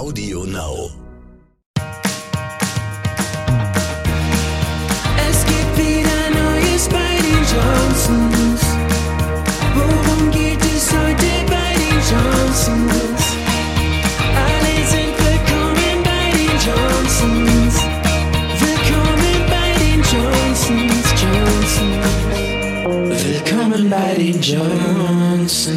[0.00, 0.88] Audio Now.
[5.28, 7.20] Es gibt wieder Neues bei
[7.52, 8.62] Johnsons.
[9.74, 13.22] Worum geht es heute bei den Johnsons?
[14.48, 17.74] Alle sind willkommen bei den Johnsons.
[18.58, 21.72] Willkommen bei den Johnsons, Johnsons.
[23.22, 25.68] Willkommen bei den Johnsons.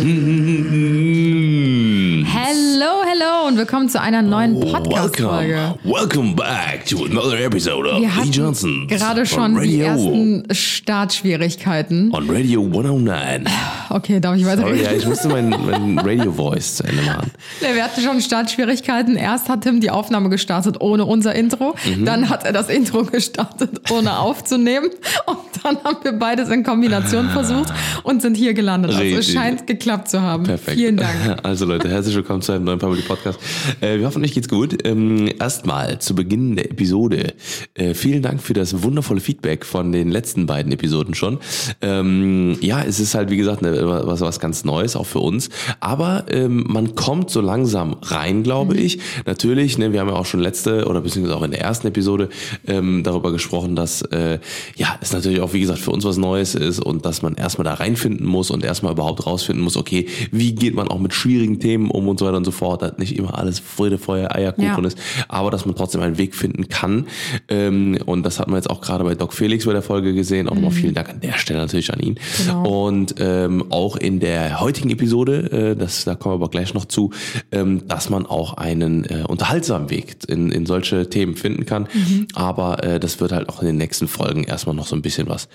[3.64, 5.76] Willkommen zu einer neuen Podcast-Folge.
[5.86, 8.88] Welcome, welcome back to another episode of Wir Lee Johnson.
[8.90, 12.14] gerade on schon die ersten Startschwierigkeiten.
[12.14, 13.46] On Radio 109.
[13.90, 14.84] Okay, darf ich Sorry, weiterreden?
[14.84, 17.32] ja, ich musste mein, mein Radio-Voice zu Ende machen.
[17.62, 19.16] Nee, Wir hatten schon Startschwierigkeiten.
[19.16, 21.76] Erst hat Tim die Aufnahme gestartet ohne unser Intro.
[21.86, 22.04] Mhm.
[22.04, 24.90] Dann hat er das Intro gestartet, ohne aufzunehmen.
[25.26, 27.72] Und dann haben wir beides in Kombination versucht
[28.04, 28.92] und sind hier gelandet.
[28.92, 30.44] Also es scheint geklappt zu haben.
[30.44, 30.78] Perfekt.
[30.78, 31.38] Vielen Dank.
[31.44, 33.40] Also Leute, herzlich willkommen zu einem neuen Family Podcast.
[33.82, 34.86] Äh, wir hoffen, euch geht's gut.
[34.86, 37.34] Ähm, erstmal zu Beginn der Episode.
[37.74, 41.40] Äh, vielen Dank für das wundervolle Feedback von den letzten beiden Episoden schon.
[41.82, 45.50] Ähm, ja, es ist halt, wie gesagt, ne, was, was ganz Neues, auch für uns.
[45.80, 49.00] Aber ähm, man kommt so langsam rein, glaube ich.
[49.26, 52.30] Natürlich, ne, wir haben ja auch schon letzte oder beziehungsweise auch in der ersten Episode
[52.68, 54.40] ähm, darüber gesprochen, dass äh,
[54.76, 57.66] ja, es natürlich auch, wie gesagt, für uns was Neues ist und dass man erstmal
[57.66, 61.60] da reinfinden muss und erstmal überhaupt rausfinden muss, okay, wie geht man auch mit schwierigen
[61.60, 64.64] Themen um und so weiter und so fort, dass nicht immer alles Freude, Feuer, Eierkuchen
[64.84, 64.88] Ja.
[64.88, 67.08] ist, aber dass man trotzdem einen Weg finden kann.
[67.48, 70.50] Ähm, und das hat man jetzt auch gerade bei Doc Felix bei der Folge gesehen.
[70.50, 72.16] Auch nochmal vielen Dank an der Stelle natürlich an ihn.
[72.38, 72.88] Genau.
[72.88, 76.86] Und ähm, auch in der heutigen Episode, äh, das, da kommen wir aber gleich noch
[76.86, 77.12] zu,
[77.52, 81.88] ähm, dass man auch einen äh, unterhaltsamen Weg in, in solche Themen finden kann.
[82.34, 85.28] Aber äh, das wird halt auch in den nächsten Folgen erstmal noch so ein bisschen
[85.28, 85.48] was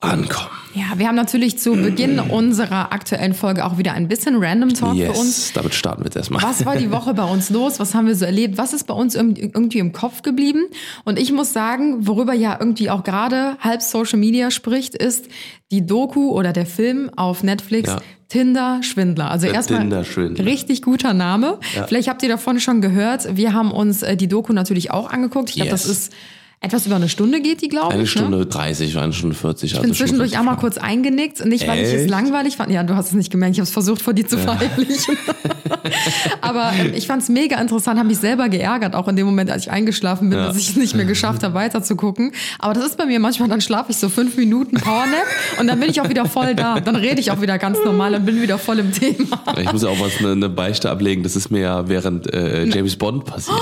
[0.00, 0.50] ankommen.
[0.74, 4.94] Ja, wir haben natürlich zu Beginn unserer aktuellen Folge auch wieder ein bisschen Random Talk
[4.96, 5.18] für uns.
[5.38, 6.42] Yes, damit starten wir jetzt erstmal.
[6.42, 7.80] Was war die Woche bei uns los?
[7.80, 8.58] Was haben wir so erlebt?
[8.58, 10.64] Was ist bei uns irg- irgendwie im Kopf geblieben?
[11.04, 15.28] Und ich muss sagen, worüber ja irgendwie auch gerade halb Social Media spricht, ist
[15.72, 17.98] die Doku oder der Film auf Netflix Ja.
[18.28, 19.30] Tinder Schwindler.
[19.30, 21.58] Also erstmal richtig guter Name.
[21.86, 23.36] Vielleicht habt ihr davon schon gehört.
[23.36, 25.48] Wir haben uns äh, die Doku natürlich auch angeguckt.
[25.50, 25.82] Ich glaube, Yes.
[25.84, 26.12] das ist
[26.60, 28.14] etwas über eine Stunde geht die, glaube Eine ich.
[28.14, 28.22] Ne?
[28.22, 29.74] Stunde 30 oder eine Stunde 40.
[29.74, 32.10] Ich bin zwischendurch auch mal kurz eingenickt, nicht weil ich es Echt?
[32.10, 32.72] langweilig fand.
[32.72, 35.16] Ja, du hast es nicht gemerkt, ich habe es versucht vor dir zu verheimlichen.
[36.40, 39.50] Aber ähm, ich fand es mega interessant, habe mich selber geärgert, auch in dem Moment,
[39.50, 40.46] als ich eingeschlafen bin, Ja.
[40.46, 42.32] dass ich es nicht mehr geschafft habe, weiter zu gucken.
[42.58, 45.24] Aber das ist bei mir manchmal, dann schlafe ich so fünf Minuten Powernap
[45.60, 46.80] und dann bin ich auch wieder voll da.
[46.80, 49.42] Dann rede ich auch wieder ganz normal und bin wieder voll im Thema.
[49.58, 51.22] Ich muss ja auch was eine, eine Beichte ablegen.
[51.22, 53.56] Das ist mir ja während äh, James Bond passiert.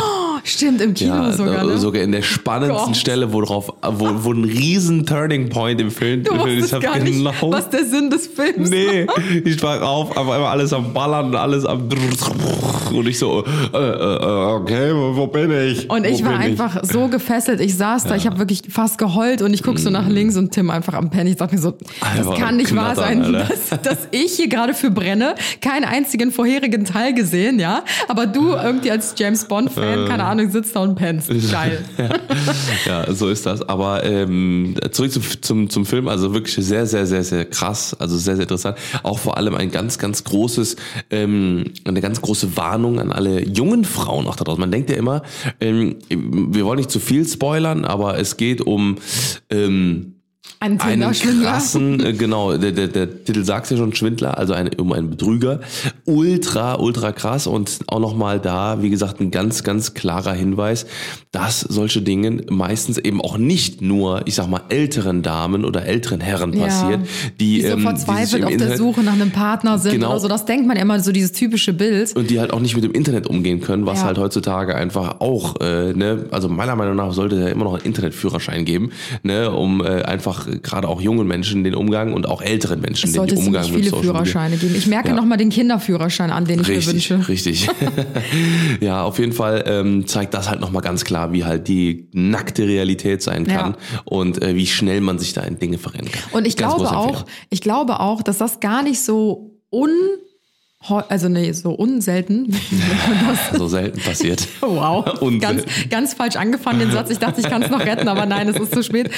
[0.44, 1.55] Stimmt, im Kino Ja, sogar.
[1.56, 1.78] da- Ne?
[1.78, 2.97] sogar in der spannendsten Gott.
[2.97, 6.25] Stelle, wo drauf, wo, wo ein riesen Turning Point im Film.
[6.25, 9.06] Du Film hab gar nicht, genau- was der Sinn des Films Nee,
[9.45, 11.89] ich war auf, aber immer alles am Ballern und alles am
[12.93, 14.25] und ich so, äh, äh,
[14.55, 15.89] okay, wo, bin ich?
[15.91, 17.61] Und ich wo war einfach so gefesselt.
[17.61, 20.53] Ich saß da, ich habe wirklich fast geheult und ich guck so nach links und
[20.53, 21.27] Tim einfach am Pen.
[21.27, 21.73] Ich dachte mir so,
[22.17, 25.34] das kann nicht wahr knattern, sein, dass, dass ich hier gerade für brenne.
[25.61, 27.83] Keinen einzigen vorherigen Teil gesehen, ja.
[28.09, 31.28] Aber du irgendwie als James Bond-Fan, keine Ahnung, sitzt da und pennst.
[31.50, 31.84] Geil.
[31.99, 32.09] ja,
[33.11, 33.62] so ist das.
[33.62, 38.17] Aber ähm, zurück zum, zum, zum Film, also wirklich sehr, sehr, sehr, sehr krass, also
[38.17, 38.79] sehr, sehr interessant.
[39.03, 40.77] Auch vor allem ein ganz, ganz großes,
[41.11, 44.61] ähm, eine ganz große Warnung an alle jungen Frauen auch da draußen.
[44.61, 45.23] Man denkt ja immer,
[45.61, 48.97] ähm, wir wollen nicht zu viel spoilern, aber es geht um
[49.51, 50.14] ähm,
[50.60, 54.71] Ein einen krassen, äh, genau, der, der, der Titel sagt ja schon Schwindler, also ein,
[54.78, 55.60] um einen Betrüger.
[56.06, 60.87] Ultra, ultra krass und auch nochmal da, wie gesagt, ein ganz, ganz klarer Hinweis,
[61.32, 66.21] dass solche Dinge meistens eben auch nicht nur, ich sag mal, älteren Damen oder älteren
[66.21, 67.00] Herren passiert,
[67.41, 70.11] die, die so ähm, verzweifelt auf der Internet- Suche nach einem Partner sind Genau.
[70.11, 70.28] oder so.
[70.28, 72.15] Das denkt man immer, so dieses typische Bild.
[72.16, 74.06] und die halt auch nicht mit dem Internet umgehen können, was Ja.
[74.06, 77.84] halt heutzutage einfach auch, äh, ne, also meiner Meinung nach sollte ja immer noch einen
[77.84, 78.91] Internetführerschein geben,
[79.22, 83.15] ne, um äh, einfach gerade auch jungen Menschen den Umgang und auch älteren Menschen den
[83.15, 84.12] sollte Umgang mit viele Social Media.
[84.15, 84.75] Führerscheine geben.
[84.77, 85.15] Ich merke Ja.
[85.15, 87.28] noch mal den Kinderführerschein an, den ich mir Richtig, wünsche.
[87.28, 87.69] richtig.
[88.81, 92.67] ja, auf jeden Fall ähm, zeigt das halt nochmal ganz klar, wie halt die nackte
[92.67, 94.00] Realität sein kann Ja.
[94.05, 96.23] und äh, wie schnell man sich da in Dinge verrennen kann.
[96.32, 99.91] Und ich Ganz glaube auch, ich glaube auch, dass das gar nicht so un
[101.09, 102.55] also nee, so unselten.
[103.57, 104.47] So selten passiert.
[104.61, 105.41] Wow, Unselten.
[105.41, 107.11] ganz, ganz falsch angefangen den Satz.
[107.11, 109.11] Ich dachte, ich kann es noch retten, aber nein, es ist zu spät.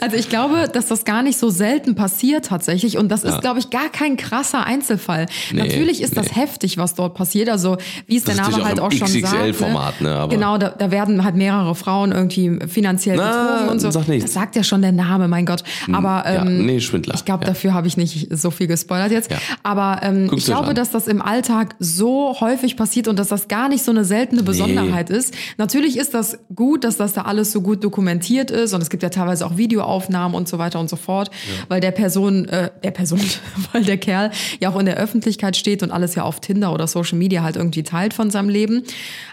[0.00, 2.98] Also ich glaube, dass das gar nicht so selten passiert tatsächlich.
[2.98, 5.26] Und das ist, glaube ich, gar kein krasser Einzelfall.
[5.52, 7.48] Nee, Natürlich ist das heftig, was dort passiert.
[7.48, 7.76] Also
[8.06, 9.24] wie es der Name halt auch auch schon sagt.
[9.34, 13.80] XXL-Format, ne, aber- genau, da, da werden halt mehrere Frauen irgendwie finanziell Na, betrogen und
[13.80, 13.90] so.
[13.90, 14.24] sag nichts.
[14.24, 15.62] Das sagt ja schon der Name, mein Gott.
[15.92, 17.14] Aber ja, ähm, nee, Schwindler.
[17.14, 17.50] ich glaube, Ja.
[17.50, 19.30] dafür habe ich nicht so viel gespoilert jetzt.
[19.30, 19.38] Ja.
[19.62, 20.74] Aber ähm, Guck's ich glaube, an.
[20.74, 24.04] dass das das im Alltag so häufig passiert und dass das gar nicht so eine
[24.04, 25.34] seltene Besonderheit ist.
[25.56, 29.02] Natürlich ist das gut, dass das da alles so gut dokumentiert ist und es gibt
[29.02, 31.30] ja teilweise auch Videoaufnahmen und so weiter und so fort,
[31.68, 33.20] weil der Person, äh, der Person,
[33.72, 36.86] weil der Kerl ja auch in der Öffentlichkeit steht und alles ja auf Tinder oder
[36.86, 38.84] Social Media halt irgendwie teilt von seinem Leben.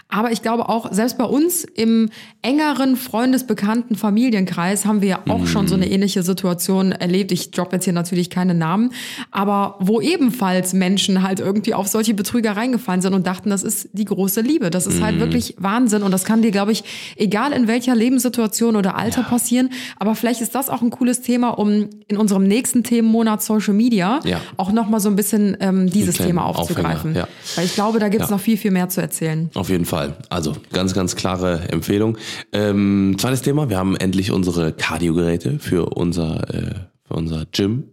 [0.08, 2.10] Aber ich glaube auch, selbst bei uns im
[2.40, 7.32] engeren Freundesbekannten Familienkreis haben wir ja auch schon so eine ähnliche Situation erlebt.
[7.32, 8.92] Ich droppe jetzt hier natürlich keine Namen,
[9.32, 13.88] aber wo ebenfalls Menschen halt irgendwie auf solche Betrügereien gefallen sind und dachten, das ist
[13.94, 14.70] die große Liebe.
[14.70, 16.84] Das ist halt wirklich Wahnsinn und das kann dir, glaube ich,
[17.16, 19.70] egal in welcher Lebenssituation oder Alter passieren.
[19.98, 24.20] Aber vielleicht ist das auch ein cooles Thema, um in unserem nächsten Themenmonat Social Media
[24.22, 24.40] Ja.
[24.56, 27.16] auch nochmal so ein bisschen ähm, dieses Thema aufzugreifen.
[27.16, 27.26] ja.
[27.56, 28.36] Weil ich glaube, da gibt es Ja.
[28.36, 29.50] noch viel, viel mehr zu erzählen.
[29.54, 29.95] Auf jeden Fall.
[30.28, 32.18] Also ganz, ganz klare Empfehlung.
[32.52, 37.84] Ähm, zweites Thema, wir haben endlich unsere Kardiogeräte für unser, äh, für unser Gym.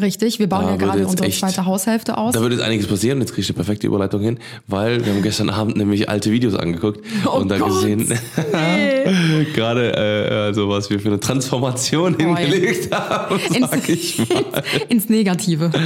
[0.00, 2.34] Richtig, wir bauen Da ja gerade unsere echt- zweite Haushälfte aus.
[2.34, 5.22] Da wird jetzt einiges passieren, jetzt kriege ich eine perfekte Überleitung hin, weil wir haben
[5.22, 9.44] gestern Abend nämlich alte Videos angeguckt Oh und da Gott, gesehen, nee.
[9.54, 9.92] gerade
[10.30, 12.36] äh, also was wir für eine Transformation ja.
[12.36, 14.62] hingelegt haben, ins, sag ich mal.
[14.88, 15.70] ins Negative.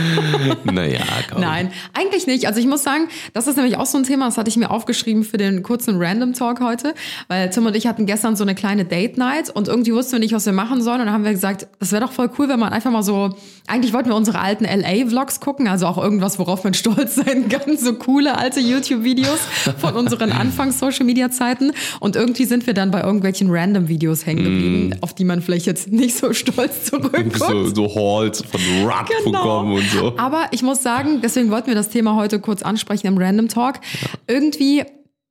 [0.65, 1.41] Naja, komm.
[1.41, 2.47] Nein, eigentlich nicht.
[2.47, 4.71] Also ich muss sagen, das ist nämlich auch so ein Thema, das hatte ich mir
[4.71, 6.95] aufgeschrieben für den kurzen Random Talk heute,
[7.29, 10.19] weil Tim und ich hatten gestern so eine kleine Date Night und irgendwie wussten wir
[10.21, 12.49] nicht, was wir machen sollen und dann haben wir gesagt, das wäre doch voll cool,
[12.49, 13.35] wenn man einfach mal so,
[13.67, 17.77] eigentlich wollten wir unsere alten LA-Vlogs gucken, also auch irgendwas, worauf man stolz sein kann,
[17.77, 19.39] so coole alte YouTube-Videos
[19.77, 20.33] von unseren
[20.91, 25.67] Anfangs-Social-Media-Zeiten und irgendwie sind wir dann bei irgendwelchen Random-Videos hängen geblieben, auf die man vielleicht
[25.67, 27.37] jetzt nicht so stolz zurückguckt.
[27.37, 29.75] So, so Halls von Rad.com Genau.
[29.75, 30.15] und so.
[30.17, 33.81] Aber ich muss sagen, deswegen wollten wir das Thema heute kurz ansprechen im Random Talk.
[34.27, 34.83] Irgendwie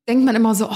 [0.07, 0.73] denkt man immer so, oh,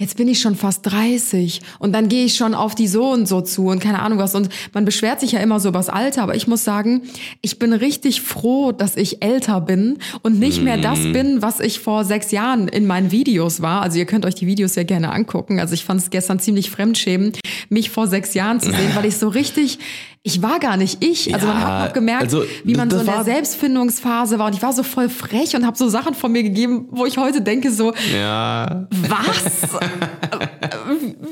[0.00, 3.28] jetzt bin ich schon fast 30 und dann gehe ich schon auf die so und
[3.28, 4.34] so zu und keine Ahnung was.
[4.34, 7.02] Und man beschwert sich ja immer so übers Alter, aber ich muss sagen,
[7.42, 11.80] ich bin richtig froh, dass ich älter bin und nicht mehr das bin, was ich
[11.80, 13.82] vor sechs Jahren in meinen Videos war.
[13.82, 15.60] Also ihr könnt euch die Videos ja gerne angucken.
[15.60, 17.38] Also ich fand es gestern ziemlich fremdschämend,
[17.68, 19.78] mich vor sechs Jahren zu sehen, weil ich so richtig,
[20.22, 21.32] ich war gar nicht ich.
[21.34, 24.54] Also man Ja, hat noch gemerkt, also, wie man so in der Selbstfindungsphase war und
[24.54, 27.40] ich war so voll frech und habe so Sachen von mir gegeben, wo ich heute
[27.40, 29.78] denke so, Ja, was?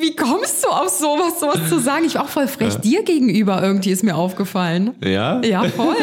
[0.00, 2.04] Wie kommst du auf sowas, sowas zu sagen?
[2.06, 4.94] Ich war auch voll frech dir gegenüber irgendwie, ist mir aufgefallen.
[5.04, 5.40] ja.
[5.42, 5.96] Ja, voll.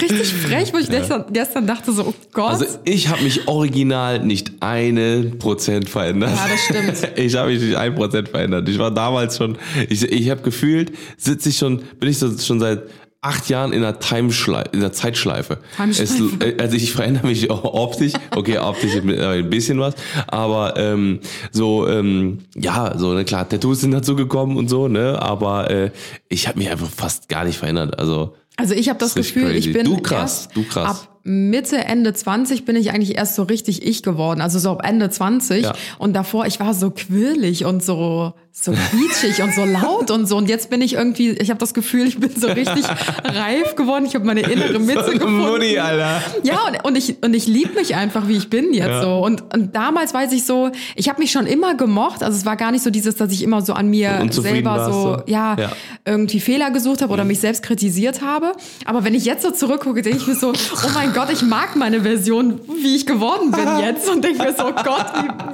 [0.00, 2.50] Richtig frech, wo ich gestern, gestern dachte so, oh Gott.
[2.50, 6.30] Also ich habe mich original nicht einen Prozent verändert.
[6.34, 7.16] Ja, das stimmt.
[7.26, 8.68] Ich habe mich nicht ein Prozent verändert.
[8.68, 9.56] Ich war damals schon,
[9.88, 12.82] ich, ich habe gefühlt, sitze ich schon, bin ich so, schon seit
[13.26, 15.58] acht Jahren in der Timeschleife, in der Zeitschleife.
[15.76, 16.24] Timeschleife.
[16.40, 19.94] Es, äh, also ich verändere mich auch optisch, okay, optisch ein bisschen was,
[20.28, 21.20] aber ähm,
[21.52, 25.90] so, ähm, ja, so, ne, klar, Tattoos sind dazu gekommen und so, ne, aber äh,
[26.28, 27.98] ich habe mich einfach fast gar nicht verändert.
[27.98, 29.68] Also Also ich habe das Das Gefühl, crazy.
[29.68, 30.88] ich bin Du krass, du krass.
[31.02, 34.40] ab Mitte, Ende 20 bin ich eigentlich erst so richtig ich geworden.
[34.40, 35.64] Also so ab Ende 20.
[35.64, 35.72] Ja.
[35.98, 40.36] Und davor, ich war so quirlig und so, so quietschig und so laut und so.
[40.38, 42.84] Und jetzt bin ich irgendwie, ich habe das Gefühl, ich bin so richtig
[43.22, 44.06] reif geworden.
[44.06, 45.36] Ich habe meine innere Mitte gefunden.
[45.40, 46.22] Mutti, Alter.
[46.42, 49.02] Ja, und, und ich, und ich liebe mich einfach, wie ich bin jetzt Ja.
[49.02, 49.18] so.
[49.18, 52.22] Und, und damals weiß ich so, ich habe mich schon immer gemocht.
[52.22, 54.92] Also es war gar nicht so dieses, dass ich immer so an mir selber warst
[54.92, 55.72] so, ja, Ja.
[56.06, 58.52] irgendwie Fehler gesucht habe oder mich selbst kritisiert habe.
[58.86, 61.76] Aber wenn ich jetzt so zurückgucke, denke ich mir so, oh mein Gott, ich mag
[61.76, 64.08] meine Version, wie ich geworden bin jetzt.
[64.08, 65.06] Und denke mir so, oh Gott,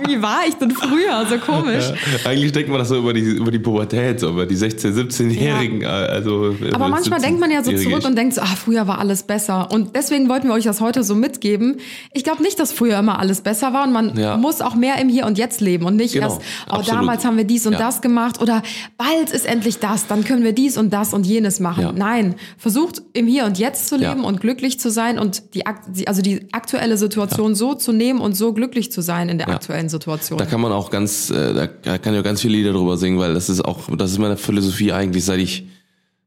[0.07, 1.27] wie, wie war ich denn früher?
[1.29, 1.85] So komisch.
[2.25, 4.93] Ja, eigentlich denkt man das so über die, über die Pubertät, so über die 16-,
[4.95, 5.85] 17-Jährigen.
[5.85, 7.91] Also, Aber manchmal denkt man ja so 17-Jährige.
[7.91, 9.71] zurück und denkt so, ah, früher war alles besser.
[9.73, 11.79] Und deswegen wollten wir euch das heute so mitgeben.
[12.13, 14.37] Ich glaube nicht, dass früher immer alles besser war und man Ja.
[14.37, 16.89] muss auch mehr im Hier und Jetzt leben und nicht Genau, erst, oh, absolut.
[17.01, 17.79] damals haben wir dies und Ja.
[17.79, 18.63] das gemacht oder
[18.99, 21.83] bald ist endlich das, dann können wir dies und das und jenes machen.
[21.83, 21.93] Ja.
[21.93, 24.27] Nein, versucht im Hier und Jetzt zu leben Ja.
[24.29, 25.67] und glücklich zu sein und die,
[26.07, 29.55] also die aktuelle Situation so zu nehmen und so glücklich zu sein in der Ja.
[29.55, 30.39] aktuellen Situation.
[30.39, 33.35] Da kann man auch ganz, äh, da kann auch ganz viele Lieder drüber singen, weil
[33.35, 35.65] das ist auch, das ist meine Philosophie eigentlich, seit ich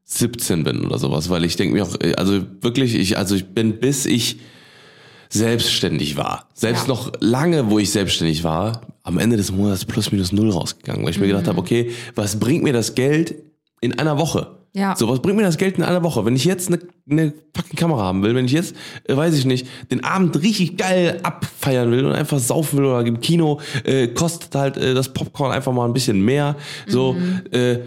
[0.04, 3.46] 17 bin oder sowas, weil ich denke mir auch, äh, also wirklich, ich, also ich
[3.46, 4.38] bin bis ich
[5.28, 6.88] selbstständig war, selbst Ja.
[6.88, 11.10] noch lange, wo ich selbstständig war, am Ende des Monats plus minus null rausgegangen, weil
[11.10, 11.30] ich mir Mhm.
[11.30, 13.34] gedacht habe, okay, was bringt mir das Geld
[13.80, 14.56] in einer Woche?
[14.76, 14.94] Ja.
[14.94, 16.26] So, was bringt mir das Geld in einer Woche?
[16.26, 16.78] Wenn ich jetzt eine,
[17.10, 20.76] eine fucking Kamera haben will, wenn ich jetzt, äh, weiß ich nicht, den Abend richtig
[20.76, 25.08] geil abfeiern will und einfach saufen will oder im Kino, äh, kostet halt äh, das
[25.14, 26.56] Popcorn einfach mal ein bisschen mehr.
[26.86, 27.40] So, Mhm.
[27.52, 27.78] äh,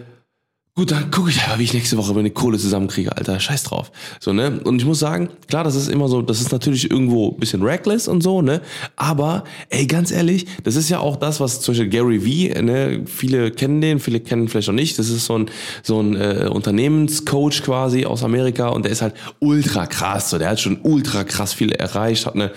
[0.80, 3.38] Gut, dann gucke ich aber, wie ich nächste Woche meine Kohle zusammenkriege, Alter.
[3.38, 3.92] Scheiß drauf.
[4.22, 4.62] So, ne?
[4.64, 7.62] Und ich muss sagen, klar, das ist immer so, das ist natürlich irgendwo ein bisschen
[7.62, 8.62] reckless und so, ne?
[8.96, 13.02] Aber, ey, ganz ehrlich, das ist ja auch das, was zum Beispiel Gary Vee, ne?
[13.08, 14.98] Viele kennen den, viele kennen vielleicht auch nicht.
[14.98, 15.52] Das ist so ein,
[15.84, 20.30] so ein äh, Unternehmenscoach quasi aus Amerika und der ist halt ultra krass.
[20.30, 22.52] So, der hat schon ultra krass viel erreicht, hat eine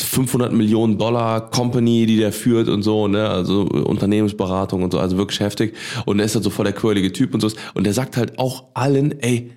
[0.00, 5.16] 500 Millionen Dollar Company, die der führt und so, ne, also Unternehmensberatung und so, also
[5.16, 5.74] wirklich heftig.
[6.04, 7.47] Und der ist halt so voll der quirlige Typ und so.
[7.74, 9.52] Und der sagt halt auch allen, ey,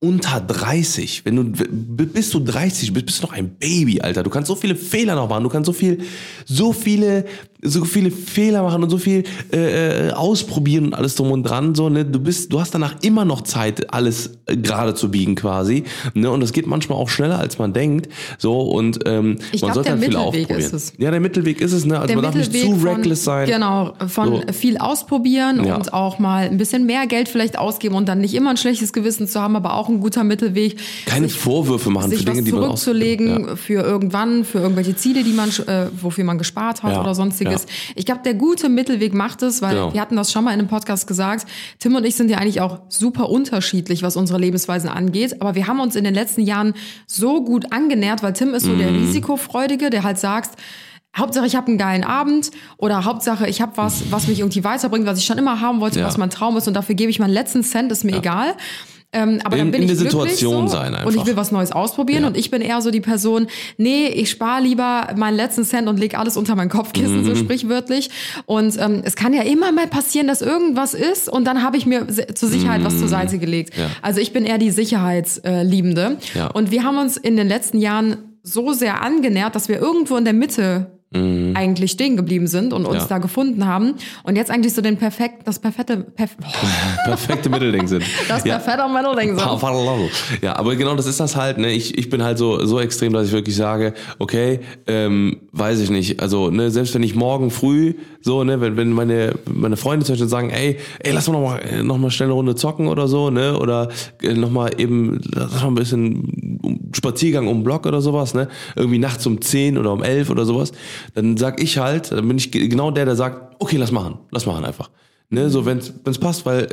[0.00, 4.22] unter 30, wenn du, b- bis du 30 bist, bist du noch ein Baby, Alter.
[4.22, 5.98] Du kannst so viele Fehler noch machen, du kannst so viel,
[6.44, 7.24] so viele,
[7.62, 11.74] so viele Fehler machen und so viel äh, äh, ausprobieren und alles drum und dran,
[11.74, 12.04] so, ne.
[12.04, 16.30] Du bist, du hast danach immer noch Zeit, alles äh, gerade zu biegen quasi, ne.
[16.30, 19.74] Und das geht manchmal auch schneller, als man denkt, so, und ähm, Ich man glaub,
[19.86, 20.60] sollte der halt viel Mittelweg ausprobieren.
[20.60, 20.92] ist es.
[20.98, 21.94] Ja, der Mittelweg ist es, ne.
[21.94, 23.48] Also der man darf nicht zu von, reckless sein.
[23.48, 24.52] Genau, von So.
[24.52, 25.76] viel ausprobieren Ja.
[25.76, 28.92] und auch mal ein bisschen mehr Geld vielleicht ausgeben und dann nicht immer ein schlechtes
[28.92, 30.78] Gewissen zu haben, aber auch ein guter Mittelweg.
[31.06, 33.56] Keine sich, Vorwürfe machen sich für Dinge, die man zurückzulegen Ja.
[33.56, 37.62] für irgendwann, für irgendwelche Ziele, die man, äh, wofür man gespart hat Ja, oder sonstiges.
[37.62, 37.68] ja.
[37.96, 39.92] Ich glaube, der gute Mittelweg macht es, weil Genau.
[39.94, 41.46] wir hatten das schon mal in einem Podcast gesagt.
[41.78, 45.66] Tim und ich sind ja eigentlich auch super unterschiedlich, was unsere Lebensweisen angeht, aber wir
[45.66, 46.74] haben uns in den letzten Jahren
[47.06, 49.06] so gut angenähert, weil Tim ist so der Mhm.
[49.06, 50.58] Risikofreudige, der halt sagt,
[51.16, 55.06] Hauptsache, ich habe einen geilen Abend oder Hauptsache, ich habe was, was mich irgendwie weiterbringt,
[55.06, 56.06] was ich schon immer haben wollte, Ja.
[56.06, 58.54] was mein Traum ist und dafür gebe ich meinen letzten Cent, ist mir egal.
[59.14, 61.14] Ähm, aber In- dann bin in ich der Situation so sein und einfach.
[61.14, 62.28] ich will was Neues ausprobieren Ja.
[62.28, 63.46] und ich bin eher so die Person,
[63.78, 67.24] nee, ich spare lieber meinen letzten Cent und leg alles unter mein Kopfkissen, Mhm.
[67.24, 68.10] so sprichwörtlich.
[68.46, 71.86] Und ähm, es kann ja immer mal passieren, dass irgendwas ist und dann habe ich
[71.86, 73.76] mir zur Sicherheit was zur Seite gelegt.
[73.76, 73.82] Mhm.
[73.84, 73.90] Ja.
[74.02, 76.16] Also ich bin eher die Sicherheitsliebende.
[76.34, 76.48] Ja.
[76.48, 80.24] Und wir haben uns in den letzten Jahren so sehr angenähert, dass wir irgendwo in
[80.24, 83.00] der Mitte eigentlich stehen geblieben sind und uns Mhm.
[83.00, 83.06] Ja.
[83.06, 83.94] da gefunden haben
[84.24, 86.36] und jetzt eigentlich so den perfekt, das perfekte, perf
[87.04, 88.04] perfekte Mittelding sind.
[88.28, 88.58] das Ja.
[88.58, 89.40] perfekte Mittelding sind.
[90.42, 91.58] Ja, aber genau das ist das halt.
[91.58, 91.70] Ne?
[91.72, 95.90] Ich, ich bin halt so so extrem, dass ich wirklich sage, okay, ähm, weiß ich
[95.90, 96.20] nicht.
[96.20, 100.14] Also ne, selbst wenn ich morgen früh so, ne, wenn, wenn meine meine Freunde zum
[100.14, 102.88] Beispiel sagen, ey, ey, lass mal noch mal, äh, noch mal schnell eine Runde zocken
[102.88, 103.88] oder so, ne, oder
[104.22, 108.48] äh, noch mal eben, lass mal ein bisschen Spaziergang um den Block oder sowas, ne,
[108.76, 110.72] irgendwie nachts um 10 oder um 11 oder sowas,
[111.14, 114.18] dann sag ich halt, dann bin ich ge- genau der, der sagt, okay, lass machen,
[114.30, 114.90] lass machen einfach.
[115.30, 116.68] Ne, so wenn es passt, weil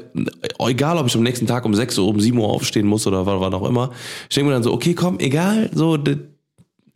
[0.59, 3.25] egal, ob ich am nächsten Tag um 6 Uhr, um 7 Uhr aufstehen muss oder
[3.25, 3.91] wann, wann auch immer,
[4.29, 5.97] ich denke mir dann so, okay, komm, egal, so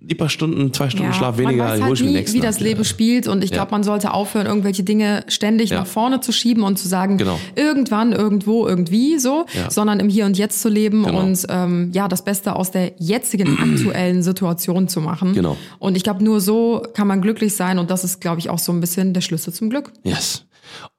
[0.05, 2.81] die, die paar Stunden, zwei Stunden Schlaf weniger, man weiß halt nie, wie das Leben
[2.81, 2.85] ja.
[2.85, 3.57] spielt und ich Ja.
[3.57, 5.79] glaube, man sollte aufhören, irgendwelche Dinge ständig Ja.
[5.79, 7.39] nach vorne zu schieben und zu sagen, Genau.
[7.55, 9.69] irgendwann, irgendwo, irgendwie so, Ja.
[9.71, 11.19] sondern im Hier und Jetzt zu leben Genau.
[11.21, 15.33] und ähm, ja, das Beste aus der jetzigen aktuellen Situation zu machen.
[15.33, 15.57] Genau.
[15.79, 18.59] Und ich glaube, nur so kann man glücklich sein und das ist, glaube ich, auch
[18.59, 19.91] so ein bisschen der Schlüssel zum Glück.
[20.03, 20.45] Yes.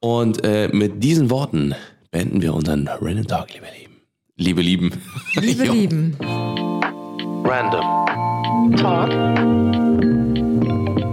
[0.00, 1.74] Und äh, mit diesen Worten
[2.10, 3.94] beenden wir unseren Random Talk, liebe Lieben.
[4.38, 4.90] Liebe Lieben.
[5.40, 5.64] Liebe.
[5.64, 6.16] Lieben.
[7.44, 8.25] Random
[8.76, 9.10] Talk.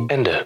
[0.10, 0.43] Ende.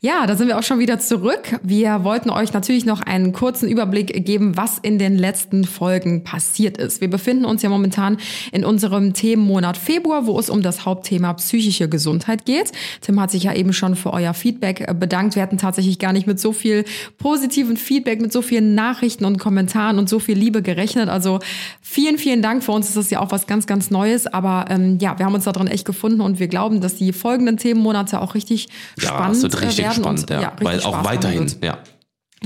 [0.00, 1.58] Ja, da sind wir auch schon wieder zurück.
[1.64, 6.78] Wir wollten euch natürlich noch einen kurzen Überblick geben, was in den letzten Folgen passiert
[6.78, 7.00] ist.
[7.00, 8.16] Wir befinden uns ja momentan
[8.52, 12.70] in unserem Themenmonat Februar, wo es um das Hauptthema psychische Gesundheit geht.
[13.00, 15.34] Tim hat sich ja eben schon für euer Feedback äh, bedankt.
[15.34, 16.84] Wir hatten tatsächlich gar nicht mit so viel
[17.18, 21.08] positiven Feedback, mit so vielen Nachrichten und Kommentaren und so viel Liebe gerechnet.
[21.08, 21.40] Also
[21.80, 22.62] vielen, vielen Dank.
[22.62, 24.28] Für uns ist das ja auch was ganz, ganz Neues.
[24.28, 27.12] Aber ähm, ja, wir haben uns da drin echt gefunden und wir glauben, dass die
[27.12, 28.68] folgenden Themenmonate auch richtig
[29.00, 30.48] Ja, spannend richtig werden spannend, und ja.
[30.48, 31.78] richtig Weil Spaß auch machen weiterhin, ja.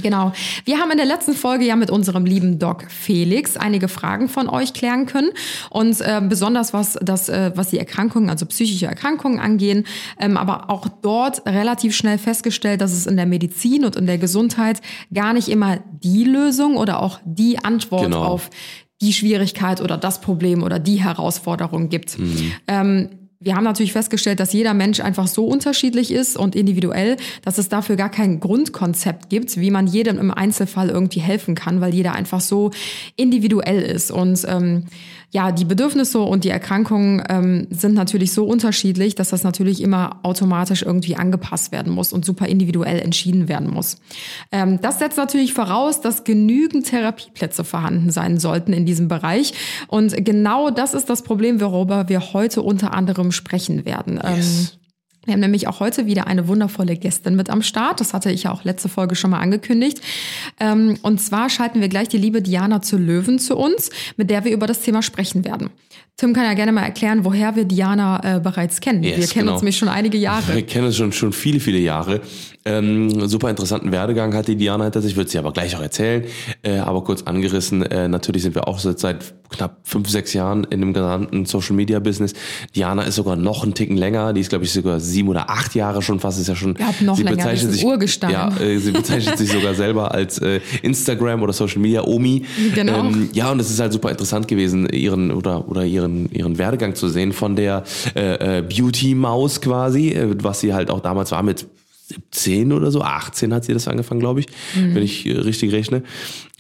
[0.01, 0.33] Genau.
[0.65, 4.49] Wir haben in der letzten Folge ja mit unserem lieben Doc Felix einige Fragen von
[4.49, 5.31] euch klären können
[5.69, 9.85] und äh, besonders was das, äh, was die Erkrankungen, also psychische Erkrankungen angehen,
[10.19, 14.19] ähm, aber auch dort relativ schnell festgestellt, dass es in der Medizin und in der
[14.19, 14.81] Gesundheit
[15.13, 18.25] gar nicht immer die Lösung oder auch die Antwort Genau.
[18.25, 18.49] auf
[19.03, 22.17] die Schwierigkeit oder das Problem oder die Herausforderung gibt.
[22.67, 23.11] Ähm,
[23.43, 27.69] wir haben natürlich festgestellt, dass jeder Mensch einfach so unterschiedlich ist und individuell, dass es
[27.69, 32.15] dafür gar kein Grundkonzept gibt, wie man jedem im Einzelfall irgendwie helfen kann, weil jeder
[32.15, 32.71] einfach so
[33.17, 34.11] individuell ist.
[34.11, 34.85] Und ähm,
[35.33, 40.21] ja, die Bedürfnisse und die Erkrankungen ähm, sind natürlich so unterschiedlich, dass das natürlich immer
[40.23, 43.97] automatisch irgendwie angepasst werden muss und super individuell entschieden werden muss.
[44.53, 49.55] Ähm, das setzt natürlich voraus, dass genügend Therapieplätze vorhanden sein sollten in diesem Bereich.
[49.89, 54.21] Und genau das ist das Problem, worüber wir heute unter anderem sprechen werden.
[54.23, 54.79] Ähm, Yes.
[55.25, 58.01] Wir haben nämlich auch heute wieder eine wundervolle Gästin mit am Start.
[58.01, 60.01] Das hatte ich ja auch letzte Folge schon mal angekündigt.
[60.59, 64.45] Ähm, und zwar schalten wir gleich die liebe Diana zu Löwen zu uns, mit der
[64.45, 65.71] wir über das Thema sprechen werden.
[66.17, 69.03] Tim kann ja gerne mal erklären, woher wir Diana äh, bereits kennen.
[69.03, 69.53] Yes, wir kennen genau.
[69.55, 70.55] uns nämlich schon einige Jahre.
[70.55, 72.21] Wir kennen uns schon, schon viele, viele Jahre.
[72.65, 76.25] Ähm, super interessanten Werdegang hat die Diana hinter sich, wird sie aber gleich auch erzählen.
[76.63, 80.65] Äh, aber kurz angerissen, äh, natürlich sind wir auch seit, seit knapp fünf, sechs Jahren
[80.65, 82.35] in dem gesamten Social Media Business.
[82.77, 85.75] Diana ist sogar noch einen Ticken länger, die ist, glaube ich, sogar sieben oder acht
[85.75, 86.75] Jahre schon fast, ist ja schon.
[86.79, 88.33] Ja, noch sie länger, bezeichnet sich, Urgestein.
[88.33, 92.45] Ja, äh, sie bezeichnet sich sogar selber als äh, Instagram oder Social Media Omi.
[92.75, 93.05] Genau.
[93.05, 96.95] Ähm, ja, und es ist halt super interessant gewesen, ihren oder oder ihren ihren Werdegang
[96.95, 101.31] zu sehen von der äh, äh, Beauty Maus quasi, äh, was sie halt auch damals
[101.31, 101.67] war mit
[102.09, 106.03] 17 oder so, 18 hat sie das angefangen, glaube ich, wenn ich äh, richtig rechne.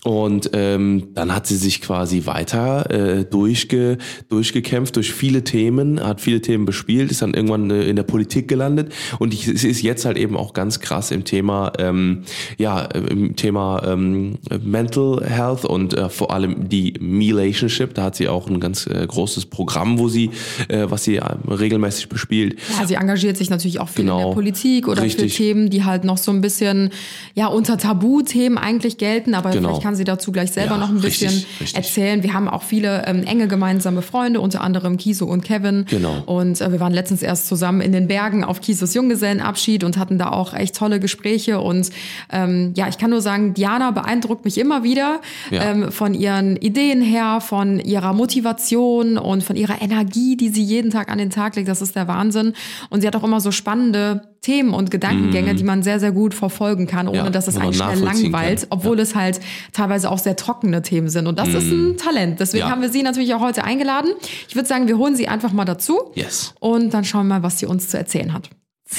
[0.05, 6.21] Und ähm, dann hat sie sich quasi weiter äh, durchge, durchgekämpft durch viele Themen, hat
[6.21, 9.81] viele Themen bespielt, ist dann irgendwann äh, in der Politik gelandet und ich, sie ist
[9.81, 12.23] jetzt halt eben auch ganz krass im Thema, ähm,
[12.59, 17.95] ja, im Thema ähm, Mental Health und äh, vor allem die Me-Relationship.
[17.95, 20.31] Da hat sie auch ein ganz äh, großes Programm, wo sie,
[20.67, 22.59] äh, was sie äh, regelmäßig bespielt.
[22.77, 24.29] Ja, sie engagiert sich natürlich auch viel in Genau.
[24.31, 25.33] der Politik oder Richtig.
[25.33, 26.91] für Themen, die halt noch so ein bisschen
[27.37, 29.35] ja unter Tabuthemen eigentlich gelten.
[29.35, 29.69] Aber Genau.
[29.69, 31.77] vielleicht kann sie dazu gleich selber Ja, noch ein bisschen richtig, richtig.
[31.77, 32.23] erzählen.
[32.23, 35.85] Wir haben auch viele ähm, enge gemeinsame Freunde, unter anderem Kiso und Kevin.
[35.89, 36.23] Genau.
[36.27, 40.19] Und äh, wir waren letztens erst zusammen in den Bergen auf Kisos Junggesellenabschied und hatten
[40.19, 41.61] da auch echt tolle Gespräche.
[41.61, 41.91] Und
[42.31, 45.21] ähm, ja, ich kann nur sagen, Diana beeindruckt mich immer wieder
[45.51, 45.63] Ja.
[45.71, 50.91] ähm, von ihren Ideen her, von ihrer Motivation und von ihrer Energie, die sie jeden
[50.91, 51.69] Tag an den Tag legt.
[51.69, 52.55] Das ist der Wahnsinn.
[52.91, 56.35] Und sie hat auch immer so spannende Themen und Gedankengänge, die man sehr, sehr gut
[56.35, 57.25] verfolgen kann, ohne Mhm.
[57.27, 58.69] Ja, dass es einen schnell langweilt, kann.
[58.71, 59.41] obwohl es halt
[59.73, 61.27] teilweise auch sehr trockene Themen sind.
[61.29, 62.41] Und das ist ein Talent.
[62.41, 62.69] Deswegen Mhm.
[62.69, 62.73] Ja.
[62.73, 64.11] haben wir sie natürlich auch heute eingeladen.
[64.49, 66.11] Ich würde sagen, wir holen sie einfach mal dazu.
[66.15, 66.55] Yes.
[66.61, 68.51] Und dann schauen wir mal, was sie uns zu erzählen hat.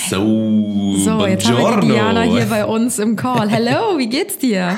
[0.09, 1.93] So, So, jetzt haben wir.
[1.93, 3.49] Diana hier bei uns im Call.
[3.49, 4.77] Hello, wie geht's dir?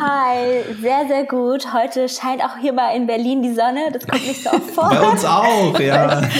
[0.00, 1.72] Hi, sehr, sehr gut.
[1.74, 3.80] Heute scheint auch hier mal in Berlin die Sonne.
[3.92, 4.88] Das kommt nicht so oft vor.
[4.90, 6.22] Bei uns auch, ja.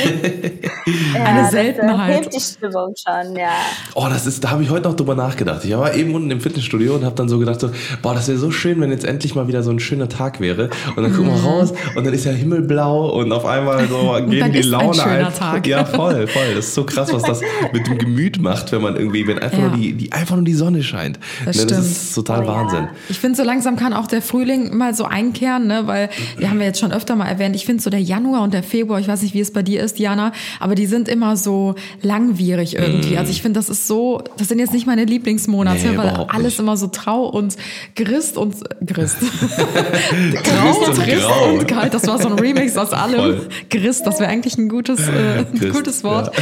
[1.14, 2.34] ja, Eine das, äh, Seltenheit.
[2.34, 3.48] Die Stimmung schon, ja.
[3.94, 5.64] Oh, das ist, da habe ich heute noch drüber nachgedacht.
[5.64, 7.70] Ich war eben unten im Fitnessstudio und habe dann so gedacht, so,
[8.02, 10.70] boah, das wäre so schön, wenn jetzt endlich mal wieder so ein schöner Tag wäre.
[10.96, 14.28] Und dann gucken wir raus und dann ist ja himmelblau und auf einmal so gehen
[14.28, 14.40] Mhm.
[14.40, 15.52] dann die ist ein Laune schöner einfach.
[15.52, 15.66] Tag.
[15.66, 16.54] Ja, voll, voll.
[16.54, 17.40] Das ist so krass, was das
[17.72, 19.68] mit dem Gemüt macht, wenn man irgendwie, wenn einfach Ja.
[19.68, 21.18] nur die, die einfach nur die Sonne scheint.
[21.44, 22.48] Das Ne, das ist total Oh ja.
[22.48, 22.88] Wahnsinn.
[23.08, 25.82] Ich finde, so langsam kann auch der Frühling mal so einkehren, ne?
[25.86, 28.54] weil wir haben ja jetzt schon öfter mal erwähnt, ich finde so der Januar und
[28.54, 31.36] der Februar, ich weiß nicht, wie es bei dir ist, Diana, aber die sind immer
[31.36, 33.18] so langwierig irgendwie.
[33.18, 36.44] Also ich finde, das ist so, das sind jetzt nicht meine Lieblingsmonate, Nee, weil alles
[36.54, 36.58] nicht.
[36.60, 37.56] immer so trau und
[37.96, 38.54] grist und
[38.86, 39.18] grist.
[39.20, 41.48] Grist grau, und trist grau.
[41.52, 43.16] und kalt, das war so ein Remix aus allem.
[43.18, 43.48] Voll.
[43.70, 46.34] Grist, das wäre eigentlich ein gutes, äh, ein Grist, gutes Wort.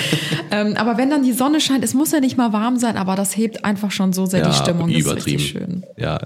[0.51, 3.17] Ähm, aber wenn dann die Sonne scheint, es muss ja nicht mal warm sein, aber
[3.17, 4.89] das hebt einfach schon so sehr Ja, die Stimmung.
[4.89, 5.37] Das ist übertrieben.
[5.41, 5.85] richtig schön.
[5.97, 6.19] Ja,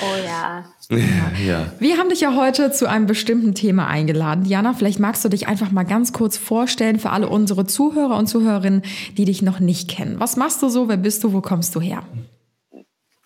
[0.00, 0.64] Oh ja.
[1.46, 1.72] ja.
[1.78, 4.44] Wir haben dich ja heute zu einem bestimmten Thema eingeladen.
[4.44, 8.26] Diana, vielleicht magst du dich einfach mal ganz kurz vorstellen für alle unsere Zuhörer und
[8.26, 8.82] Zuhörerinnen,
[9.16, 10.18] die dich noch nicht kennen.
[10.18, 10.88] Was machst du so?
[10.88, 11.32] Wer bist du?
[11.32, 12.02] Wo kommst du her?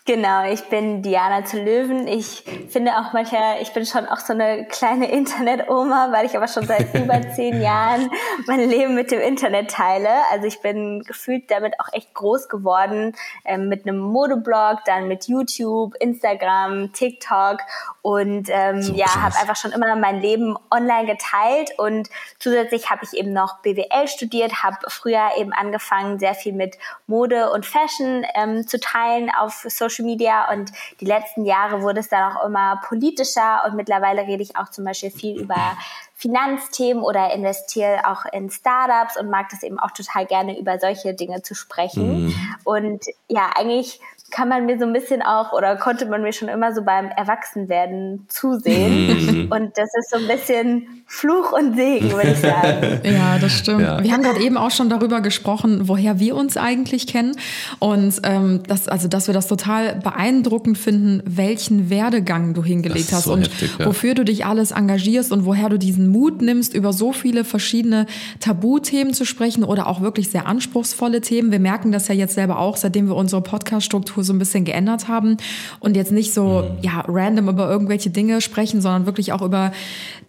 [0.07, 2.07] Genau, ich bin Diana zu Löwen.
[2.07, 6.47] Ich finde auch manchmal, ich bin schon auch so eine kleine Internet-Oma, weil ich aber
[6.47, 8.09] schon seit über zehn Jahren
[8.47, 10.09] mein Leben mit dem Internet teile.
[10.31, 15.27] Also ich bin gefühlt damit auch echt groß geworden, ähm, mit einem Modeblog, dann mit
[15.27, 17.59] YouTube, Instagram, TikTok
[18.03, 23.01] und ähm, So ja, habe einfach schon immer mein Leben online geteilt und zusätzlich habe
[23.03, 28.25] ich eben noch BWL studiert, habe früher eben angefangen, sehr viel mit Mode und Fashion
[28.37, 32.81] ähm, zu teilen auf Social Media und die letzten Jahre wurde es dann auch immer
[32.87, 35.77] politischer und mittlerweile rede ich auch zum Beispiel viel über
[36.15, 41.13] Finanzthemen oder investiere auch in Startups und mag das eben auch total gerne über solche
[41.15, 42.35] Dinge zu sprechen.
[42.65, 46.49] Und ja, eigentlich kann man mir so ein bisschen auch oder konnte man mir schon
[46.49, 49.51] immer so beim Erwachsenwerden zusehen.
[49.53, 53.01] Und das ist so ein bisschen Fluch und Segen, würde ich sagen.
[53.05, 53.83] Ja, das stimmt.
[53.83, 54.03] Ja.
[54.03, 57.37] Wir haben gerade eben auch schon darüber gesprochen, woher wir uns eigentlich kennen.
[57.79, 63.13] Und ähm, das, also, dass wir das total beeindruckend finden, welchen Werdegang du hingelegt ist
[63.13, 63.87] hast so und heftig, ja.
[63.87, 68.07] wofür du dich alles engagierst und woher du diesen Mut nimmst, über so viele verschiedene
[68.41, 71.53] Tabuthemen zu sprechen oder auch wirklich sehr anspruchsvolle Themen.
[71.53, 75.07] Wir merken das ja jetzt selber auch, seitdem wir unsere Podcast-Struktur so ein bisschen geändert
[75.07, 75.37] haben
[75.79, 76.79] und jetzt nicht so Mhm.
[76.83, 79.73] ja random über irgendwelche Dinge sprechen, sondern wirklich auch über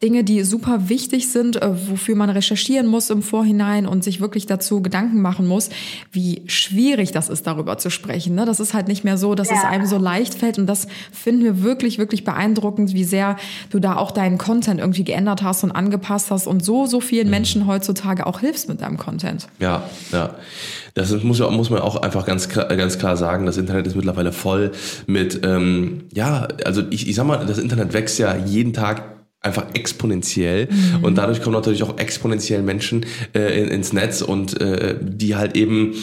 [0.04, 4.20] Dinge, die super super wichtig sind, äh, wofür man recherchieren muss im Vorhinein und sich
[4.20, 5.70] wirklich dazu Gedanken machen muss,
[6.12, 8.36] wie schwierig das ist, darüber zu sprechen.
[8.36, 8.46] Ne?
[8.46, 9.70] Das ist halt nicht mehr so, dass es Ja.
[9.70, 13.38] einem so leicht fällt und das finden wir wirklich, wirklich beeindruckend, wie sehr
[13.70, 17.30] du da auch deinen Content irgendwie geändert hast und angepasst hast und so, so vielen
[17.30, 19.48] Menschen heutzutage auch hilfst mit deinem Content.
[19.60, 20.36] Ja, ja.
[20.96, 23.46] Das muss, ja- muss man auch einfach ganz, klar- ganz klar sagen.
[23.46, 24.72] Das Internet ist mittlerweile voll
[25.06, 29.17] mit, ähm, ja, also ich, ich sag mal, das Internet wächst ja jeden Tag
[29.48, 30.68] einfach exponentiell.
[31.02, 35.56] Und dadurch kommen natürlich auch exponentiell Menschen äh, in, ins Netz und äh, die halt
[35.56, 35.94] eben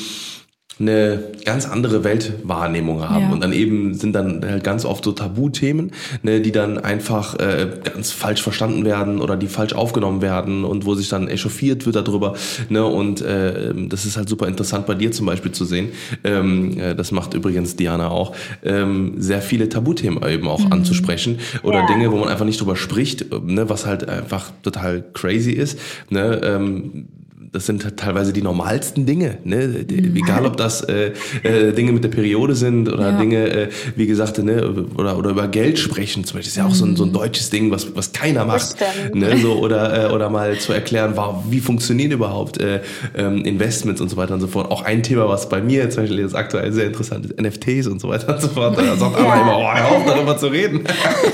[0.81, 3.31] eine ganz andere Weltwahrnehmung haben Ja.
[3.33, 7.69] und dann eben sind dann halt ganz oft so Tabuthemen, ne, die dann einfach äh,
[7.85, 11.95] ganz falsch verstanden werden oder die falsch aufgenommen werden und wo sich dann echauffiert wird
[11.97, 12.35] darüber.
[12.69, 15.91] Ne, und äh, das ist halt super interessant bei dir zum Beispiel zu sehen.
[16.25, 18.35] Ähm, äh, das macht übrigens Diana auch,
[18.65, 21.87] ähm, sehr viele Tabuthemen eben auch anzusprechen oder Ja.
[21.87, 25.79] Dinge, wo man einfach nicht drüber spricht, ne, was halt einfach total crazy ist.
[26.11, 27.07] Ne, ähm,
[27.55, 29.69] das sind halt teilweise die normalsten Dinge, ne?
[29.85, 31.13] Die- Egal ob das äh,
[31.43, 33.19] äh, Dinge mit der Periode sind oder Ja.
[33.19, 36.75] Dinge, äh, wie gesagt, ne, oder, oder über Geld sprechen zum Beispiel, ist ja auch
[36.75, 38.77] so ein, so ein deutsches Ding, was, was keiner macht.
[39.15, 39.39] Ne?
[39.39, 42.81] So, oder, äh, oder mal zu erklären, wow, wie funktionieren überhaupt äh,
[43.17, 44.71] ähm, Investments und so weiter und so fort.
[44.71, 48.01] Auch ein Thema, was bei mir zum Beispiel jetzt aktuell sehr interessant ist, NFTs und
[48.01, 48.77] so weiter und so fort.
[48.77, 50.81] Da sagt Anna immer, oh, hör auf darüber zu reden.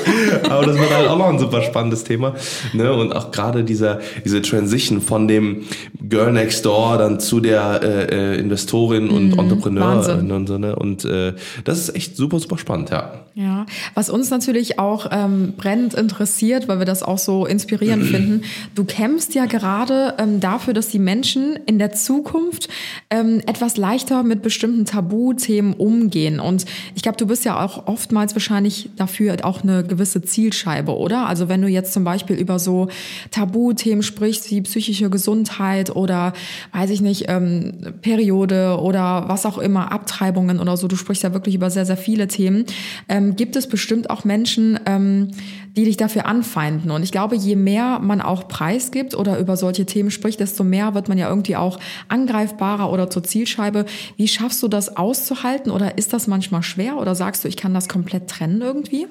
[0.45, 2.35] Aber das wird halt auch noch ein super spannendes Thema.
[2.73, 2.93] Ne?
[2.93, 5.63] Und auch gerade dieser, diese Transition von dem
[6.11, 10.33] Girl Next Door dann zu der äh, äh, Investorin und Entrepreneurin Wahnsinn.
[10.33, 10.59] und so.
[10.59, 10.77] Ne?
[10.77, 13.13] Und äh, das ist echt super, super spannend, ja.
[13.35, 18.43] Ja, was uns natürlich auch ähm, brennend interessiert, weil wir das auch so inspirierend finden.
[18.75, 22.69] Du kämpfst ja gerade ähm, dafür, dass die Menschen in der Zukunft
[23.09, 26.41] ähm, etwas leichter mit bestimmten Tabuthemen umgehen.
[26.41, 31.27] Und ich glaube, du bist ja auch oftmals wahrscheinlich dafür auch eine gewisse Zielscheibe, oder?
[31.27, 32.89] Also wenn du jetzt zum Beispiel über so
[33.31, 36.33] Tabuthemen sprichst wie psychische Gesundheit oder
[36.73, 41.33] weiß ich nicht, ähm, Periode oder was auch immer, Abtreibungen oder so, du sprichst ja
[41.35, 42.65] wirklich über sehr, sehr viele Themen,
[43.09, 45.29] ähm, gibt es bestimmt auch Menschen, ähm,
[45.77, 46.91] die dich dafür anfeinden.
[46.91, 50.95] Und ich glaube, je mehr man auch preisgibt oder über solche Themen spricht, desto mehr
[50.95, 53.85] wird man ja irgendwie auch angreifbarer oder zur Zielscheibe.
[54.17, 57.75] Wie schaffst du das auszuhalten oder ist das manchmal schwer oder sagst du, ich kann
[57.75, 59.07] das komplett trennen irgendwie?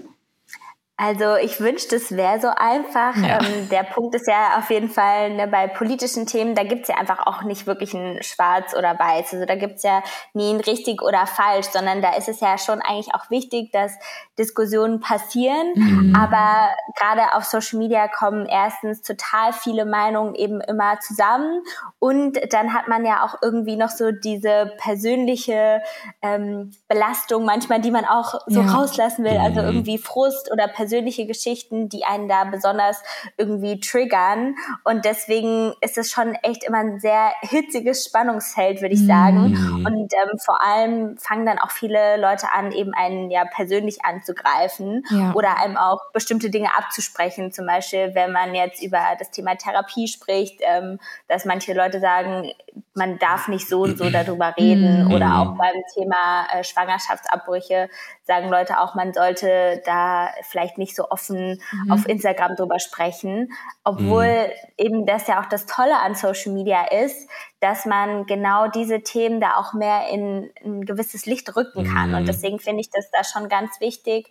[1.02, 3.16] Also ich wünschte, es wäre so einfach.
[3.16, 3.40] Ja.
[3.42, 6.96] Ähm, der Punkt ist ja auf jeden Fall, ne, bei politischen Themen, da gibt's ja
[6.96, 9.34] einfach auch nicht wirklich ein Schwarz oder Weiß.
[9.34, 12.82] Also da gibt's ja nie ein richtig oder falsch, sondern da ist es ja schon
[12.82, 13.94] eigentlich auch wichtig, dass
[14.40, 16.16] Diskussionen passieren.
[16.16, 21.62] Aber gerade auf Social Media kommen erstens total viele Meinungen eben immer zusammen.
[22.00, 25.82] Und dann hat man ja auch irgendwie noch so diese persönliche
[26.22, 28.72] ähm, Belastung manchmal, die man auch so Ja.
[28.72, 29.38] rauslassen will.
[29.38, 33.04] Also irgendwie Frust oder persönliche Geschichten, die einen da besonders
[33.38, 34.56] irgendwie triggern.
[34.86, 39.58] Und deswegen ist es schon echt immer ein sehr hitziges Spannungsfeld, würde ich sagen.
[39.86, 45.04] Und ähm, vor allem fangen dann auch viele Leute an, eben einen ja persönlich anzugreifen
[45.10, 45.34] Ja.
[45.34, 47.52] oder einem auch bestimmte Dinge abzusprechen.
[47.52, 52.52] Zum Beispiel, wenn man jetzt über das Thema Therapie spricht, ähm, dass manche Leute sagen,
[52.94, 55.12] man darf nicht so und so darüber reden.
[55.14, 57.90] Oder auch beim Thema äh, Schwangerschaftsabbrüche
[58.24, 63.52] sagen Leute auch, man sollte da vielleicht nicht so offen auf Instagram drüber sprechen.
[63.84, 67.28] Obwohl eben das ja auch das Tolle an Social Media ist,
[67.60, 72.16] dass man genau diese Themen da auch mehr in ein gewisses Licht rücken kann.
[72.16, 74.30] Und deswegen finde ich das da schon ganz wichtig,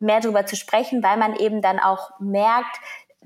[0.00, 2.76] mehr drüber zu sprechen, weil man eben dann auch merkt,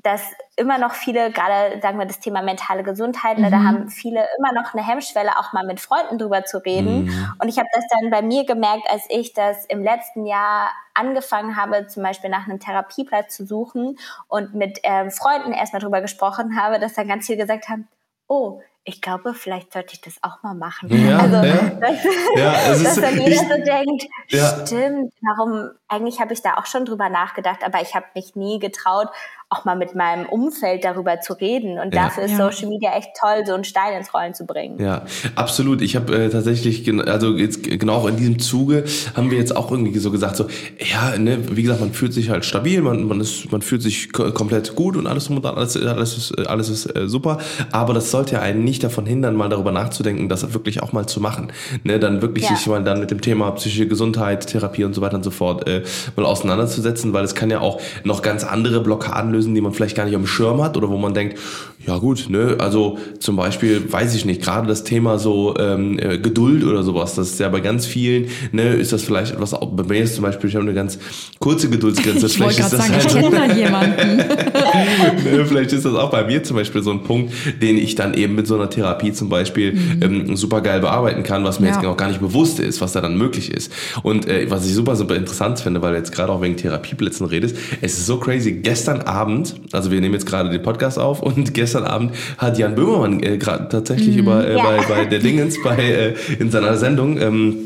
[0.02, 0.22] dass
[0.56, 4.52] immer noch viele, gerade sagen wir das Thema mentale Gesundheit, ne, da haben viele immer
[4.52, 7.10] noch eine Hemmschwelle, auch mal mit Freunden drüber zu reden.
[7.40, 11.56] Und ich habe das dann bei mir gemerkt, als ich das im letzten Jahr angefangen
[11.56, 16.60] habe, zum Beispiel nach einem Therapieplatz zu suchen und mit ähm, Freunden erstmal drüber gesprochen
[16.60, 17.88] habe, dass dann ganz viele gesagt haben,
[18.28, 20.88] oh, ich glaube, vielleicht sollte ich das auch mal machen.
[20.90, 21.56] Ja, also, ja.
[21.80, 22.04] dass,
[22.36, 24.66] Ja, es dass ist- dann jeder ich- so denkt, Ja.
[24.66, 28.58] stimmt, warum, eigentlich habe ich da auch schon drüber nachgedacht, aber ich habe mich nie
[28.58, 29.08] getraut,
[29.50, 31.78] auch mal mit meinem Umfeld darüber zu reden.
[31.78, 32.04] Und Ja.
[32.04, 32.50] dafür ist Ja.
[32.50, 34.78] Social Media echt toll, so einen Stein ins Rollen zu bringen.
[34.78, 35.04] Ja,
[35.36, 35.80] absolut.
[35.80, 38.84] Ich habe äh, tatsächlich, also jetzt genau auch in diesem Zuge
[39.16, 40.48] haben wir jetzt auch irgendwie so gesagt, so,
[40.78, 44.12] ja, ne, wie gesagt, man fühlt sich halt stabil, man, man, ist, man fühlt sich
[44.12, 47.38] ko- komplett gut und alles und alles, alles ist, äh, alles ist äh, super,
[47.72, 50.92] aber das sollte ja einen nicht nicht davon hindern, mal darüber nachzudenken, das wirklich auch
[50.92, 51.48] mal zu machen.
[51.82, 52.54] Ne, dann wirklich Ja.
[52.54, 55.66] sich mal dann mit dem Thema psychische Gesundheit, Therapie und so weiter und so fort
[55.66, 55.82] äh,
[56.16, 59.96] mal auseinanderzusetzen, weil es kann ja auch noch ganz andere Blockaden lösen, die man vielleicht
[59.96, 61.38] gar nicht am Schirm hat oder wo man denkt,
[61.86, 66.18] ja gut, ne, also zum Beispiel, weiß ich nicht, gerade das Thema so ähm, äh,
[66.18, 69.82] Geduld oder sowas, das ist ja bei ganz vielen, ne, ist das vielleicht etwas, bei
[69.84, 70.98] mir ist zum Beispiel, ich habe eine ganz
[71.40, 74.16] kurze Geduldsgrenze, Ich vielleicht ist das sagen, ich halt, kenne da jemanden.
[74.16, 78.12] ne, vielleicht ist das auch bei mir zum Beispiel so ein Punkt, den ich dann
[78.14, 81.72] eben mit so einer Therapie zum Beispiel ähm, super geil bearbeiten kann, was mir Mhm.
[81.74, 81.80] Ja.
[81.80, 83.72] jetzt auch gar nicht bewusst ist, was da dann möglich ist.
[84.02, 87.26] Und äh, was ich super, super interessant finde, weil du jetzt gerade auch wegen Therapieplätzen
[87.26, 88.52] redest, es ist so crazy.
[88.52, 92.74] Gestern Abend, also wir nehmen jetzt gerade den Podcast auf und gestern Abend hat Jan
[92.74, 94.20] Böhmermann äh, gerade tatsächlich Mhm.
[94.22, 94.62] über äh, Ja.
[94.64, 97.56] bei, bei der Dingens bei äh, in seiner Sendung ähm,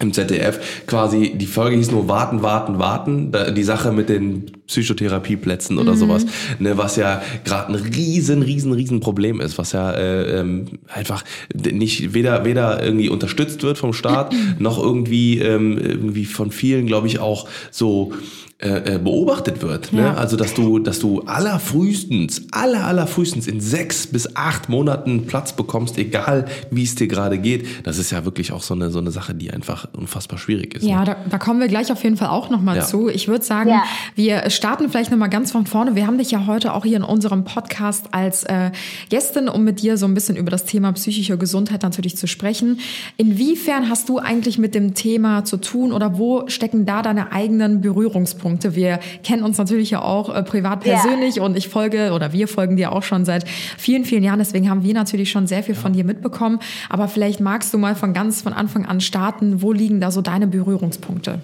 [0.00, 3.32] im ZDF quasi die Folge hieß nur warten warten warten.
[3.54, 6.26] Die Sache mit den Psychotherapieplätzen oder sowas
[6.58, 11.24] ne was ja gerade ein riesen riesen riesen Problem ist was ja äh, ähm, einfach
[11.54, 17.06] nicht weder weder irgendwie unterstützt wird vom Staat noch irgendwie ähm, irgendwie von vielen glaube
[17.06, 18.12] ich auch so
[18.62, 19.90] äh, äh, beobachtet wird.
[19.92, 20.02] Ne?
[20.02, 20.14] Ja.
[20.14, 25.96] Also dass du, dass du allerfrühestens, aller allerfrühestens in sechs bis acht Monaten Platz bekommst,
[25.96, 27.86] egal wie es dir gerade geht.
[27.86, 30.84] Das ist ja wirklich auch so eine so eine Sache, die einfach unfassbar schwierig ist.
[30.84, 31.04] Ja, ne?
[31.06, 32.84] da, da kommen wir gleich auf jeden Fall auch nochmal Ja.
[32.84, 33.08] zu.
[33.08, 33.82] Ich würde sagen, Ja.
[34.14, 35.94] wir starten vielleicht nochmal ganz von vorne.
[35.94, 38.72] Wir haben dich ja heute auch hier in unserem Podcast als äh,
[39.08, 42.78] Gästin, um mit dir so ein bisschen über das Thema psychische Gesundheit natürlich zu sprechen.
[43.16, 47.80] Inwiefern hast du eigentlich mit dem Thema zu tun oder wo stecken da deine eigenen
[47.80, 48.49] Berührungspunkte?
[48.62, 52.76] Wir kennen uns natürlich ja auch äh, privat persönlich und ich folge oder wir folgen
[52.76, 54.38] dir auch schon seit vielen, vielen Jahren.
[54.38, 56.58] Deswegen haben wir natürlich schon sehr viel von dir mitbekommen.
[56.88, 59.62] Aber vielleicht magst du mal von ganz von Anfang an starten.
[59.62, 61.40] Wo liegen da so deine Berührungspunkte?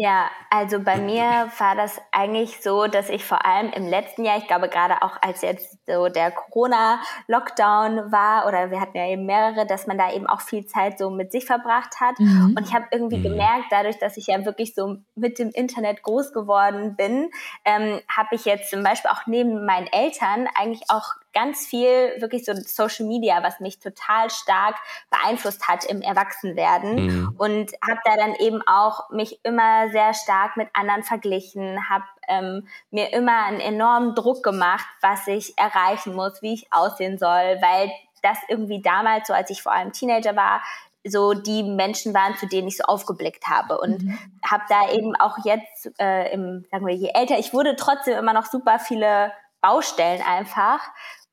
[0.00, 4.38] Ja, also bei mir war das eigentlich so, dass ich vor allem im letzten Jahr,
[4.38, 9.26] ich glaube gerade auch als jetzt so der Corona-Lockdown war oder wir hatten ja eben
[9.26, 12.16] mehrere, dass man da eben auch viel Zeit so mit sich verbracht hat.
[12.20, 16.32] Und ich habe irgendwie gemerkt, dadurch, dass ich ja wirklich so mit dem Internet groß
[16.32, 17.28] geworden bin,
[17.64, 22.44] ähm, habe ich jetzt zum Beispiel auch neben meinen Eltern eigentlich auch ganz viel wirklich
[22.44, 24.74] so Social Media, was mich total stark
[25.08, 30.68] beeinflusst hat im Erwachsenwerden und habe da dann eben auch mich immer sehr stark mit
[30.72, 36.54] anderen verglichen, habe ähm, mir immer einen enormen Druck gemacht, was ich erreichen muss, wie
[36.54, 37.28] ich aussehen soll,
[37.60, 37.90] weil
[38.22, 40.60] das irgendwie damals, so als ich vor allem Teenager war,
[41.06, 45.36] so die Menschen waren, zu denen ich so aufgeblickt habe und habe da eben auch
[45.44, 50.22] jetzt, äh, im, sagen wir, je älter ich wurde, trotzdem immer noch super viele Baustellen
[50.22, 50.80] einfach,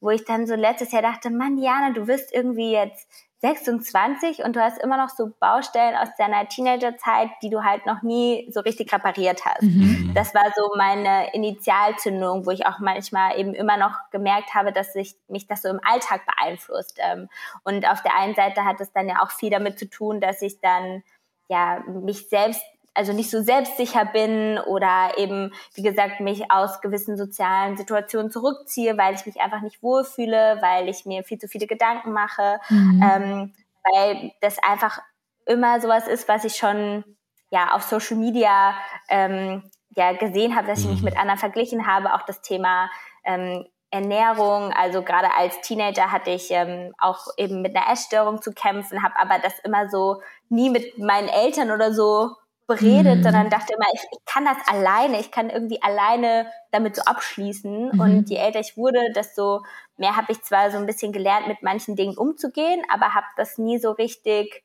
[0.02, 3.08] wo ich dann so letztes Jahr dachte, Mann, Diana, du wirst irgendwie jetzt
[3.42, 8.02] 26 und du hast immer noch so Baustellen aus deiner Teenagerzeit, die du halt noch
[8.02, 9.62] nie so richtig repariert hast.
[10.16, 14.94] Das war so meine Initialzündung, wo ich auch manchmal eben immer noch gemerkt habe, dass
[14.94, 17.00] sich mich das so im Alltag beeinflusst.
[17.02, 17.30] Ähm,
[17.64, 20.42] Und auf der einen Seite hat es dann ja auch viel damit zu tun, dass
[20.42, 21.04] ich dann
[21.48, 22.64] ja mich selbst
[22.96, 28.98] also nicht so selbstsicher bin oder eben, wie gesagt, mich aus gewissen sozialen Situationen zurückziehe,
[28.98, 33.54] weil ich mich einfach nicht wohlfühle, weil ich mir viel zu viele Gedanken mache, ähm,
[33.84, 35.00] weil das einfach
[35.46, 37.04] immer sowas ist, was ich schon
[37.52, 38.74] ja auf Social Media
[39.10, 42.90] ähm, ja gesehen habe, dass ich mich mit anderen verglichen habe, auch das Thema
[43.24, 48.52] ähm, Ernährung, also gerade als Teenager hatte ich ähm, auch eben mit einer Essstörung zu
[48.52, 52.32] kämpfen, habe aber das immer so nie mit meinen Eltern oder so
[52.68, 57.04] beredet, sondern dachte immer, ich, ich kann das alleine, ich kann irgendwie alleine damit so
[57.04, 57.92] abschließen.
[57.92, 59.64] Und je älter ich wurde, desto
[59.98, 63.58] mehr habe ich zwar so ein bisschen gelernt, mit manchen Dingen umzugehen, aber habe das
[63.58, 64.64] nie so richtig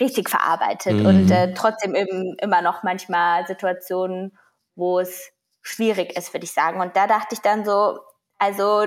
[0.00, 1.06] richtig verarbeitet Mhm.
[1.06, 4.36] und äh, trotzdem eben immer noch manchmal Situationen,
[4.76, 6.80] wo es schwierig ist, würde ich sagen.
[6.80, 7.98] Und da dachte ich dann so,
[8.38, 8.86] also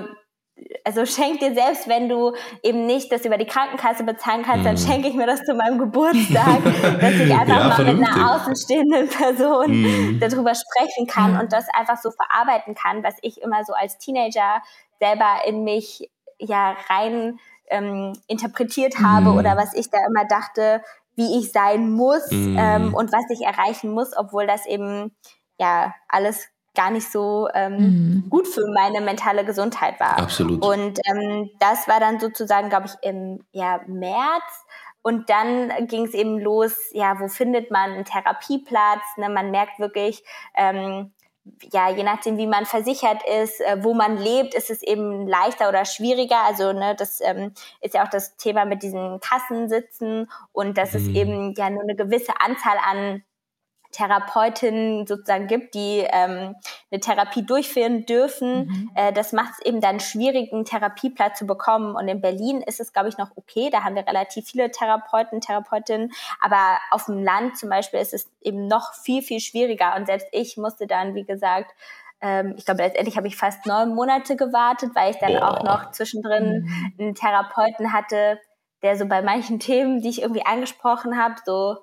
[0.84, 4.76] also schenk dir selbst, wenn du eben nicht das über die Krankenkasse bezahlen kannst, dann
[4.76, 6.62] schenke ich mir das zu meinem Geburtstag,
[7.00, 7.48] dass ich einfach.
[7.48, 8.14] Ja, mal mit vernünftig.
[8.14, 10.20] einer außenstehenden Person Mhm.
[10.20, 14.62] darüber sprechen kann und das einfach so verarbeiten kann, was ich immer so als Teenager
[15.00, 17.38] selber in mich ja rein
[17.70, 20.82] ähm, interpretiert habe oder was ich da immer dachte,
[21.16, 22.56] wie ich sein muss Mhm.
[22.58, 25.14] ähm, und was ich erreichen muss, obwohl das eben
[25.58, 30.16] ja alles gar nicht so ähm, gut für meine mentale Gesundheit war.
[30.16, 30.64] Absolut.
[30.64, 34.44] Und ähm, das war dann sozusagen, glaube ich, im ja, März.
[35.02, 39.02] Und dann ging es eben los, ja, wo findet man einen Therapieplatz?
[39.16, 39.28] Ne?
[39.28, 40.22] Man merkt wirklich,
[40.54, 41.12] ähm,
[41.72, 45.68] ja, je nachdem, wie man versichert ist, äh, wo man lebt, ist es eben leichter
[45.68, 46.44] oder schwieriger.
[46.44, 51.08] Also, ne, das ähm, ist ja auch das Thema mit diesen Kassensitzen und dass es
[51.08, 53.24] eben ja nur eine gewisse Anzahl an
[53.92, 56.54] Therapeutinnen sozusagen gibt, die ähm,
[56.90, 58.66] eine Therapie durchführen dürfen.
[58.66, 58.90] Mhm.
[58.94, 61.96] Äh, das macht es eben dann schwierig, einen Therapieplatz zu bekommen.
[61.96, 63.70] Und in Berlin ist es, glaube ich, noch okay.
[63.70, 66.12] Da haben wir relativ viele Therapeuten, Therapeutinnen.
[66.40, 69.96] Aber auf dem Land zum Beispiel ist es eben noch viel, viel schwieriger.
[69.96, 71.72] Und selbst ich musste dann, wie gesagt,
[72.20, 75.50] ähm, ich glaube, letztendlich habe ich fast neun Monate gewartet, weil ich dann Boah.
[75.50, 78.38] auch noch zwischendrin einen Therapeuten hatte,
[78.82, 81.78] der so bei manchen Themen, die ich irgendwie angesprochen habe, so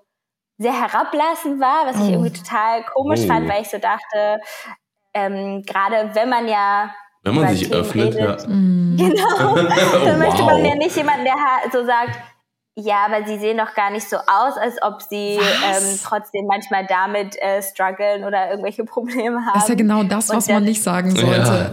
[0.57, 2.11] sehr herablassend war, was ich Oh.
[2.11, 3.27] irgendwie total komisch Oh.
[3.27, 4.39] fand, weil ich so dachte,
[5.13, 6.89] ähm, gerade wenn man ja
[7.23, 8.25] Wenn man sich Themen öffnet, ja.
[8.25, 9.55] redet, Genau.
[10.05, 10.51] Dann möchte wow.
[10.51, 11.35] man ja nicht jemanden, der
[11.71, 12.17] so sagt,
[12.77, 16.85] ja, aber sie sehen doch gar nicht so aus, als ob sie ähm, trotzdem manchmal
[16.85, 19.53] damit äh, strugglen oder irgendwelche Probleme haben.
[19.53, 21.71] Das ist ja genau das, Und was man dann- nicht sagen sollte.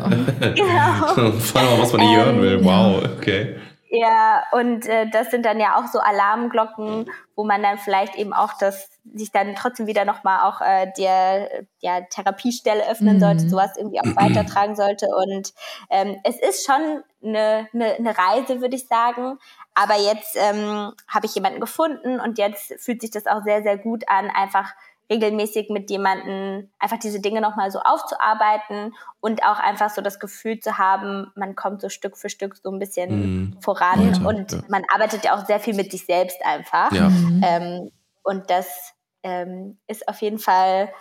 [0.54, 1.32] Genau.
[1.40, 2.64] Vor allem, was man nicht hören will.
[2.64, 3.56] Wow, okay.
[3.94, 8.32] Ja, und äh, das sind dann ja auch so Alarmglocken, wo man dann vielleicht eben
[8.32, 13.20] auch das sich dann trotzdem wieder nochmal auch äh, der ja, Therapiestelle öffnen Mhm.
[13.20, 15.08] sollte, sowas irgendwie auch weitertragen sollte.
[15.14, 15.52] Und
[15.90, 19.38] ähm, es ist schon eine, eine, eine Reise, würde ich sagen.
[19.74, 23.76] Aber jetzt ähm, habe ich jemanden gefunden und jetzt fühlt sich das auch sehr, sehr
[23.76, 24.72] gut an, einfach
[25.10, 30.60] regelmäßig mit jemandem einfach diese Dinge nochmal so aufzuarbeiten und auch einfach so das Gefühl
[30.60, 33.10] zu haben, man kommt so Stück für Stück so ein bisschen
[33.52, 33.60] Mhm.
[33.60, 34.62] voran Weiter, und ja.
[34.68, 36.92] man arbeitet ja auch sehr viel mit sich selbst einfach.
[36.92, 37.10] Ja.
[37.42, 37.90] Ähm,
[38.22, 40.92] und das ähm, ist auf jeden Fall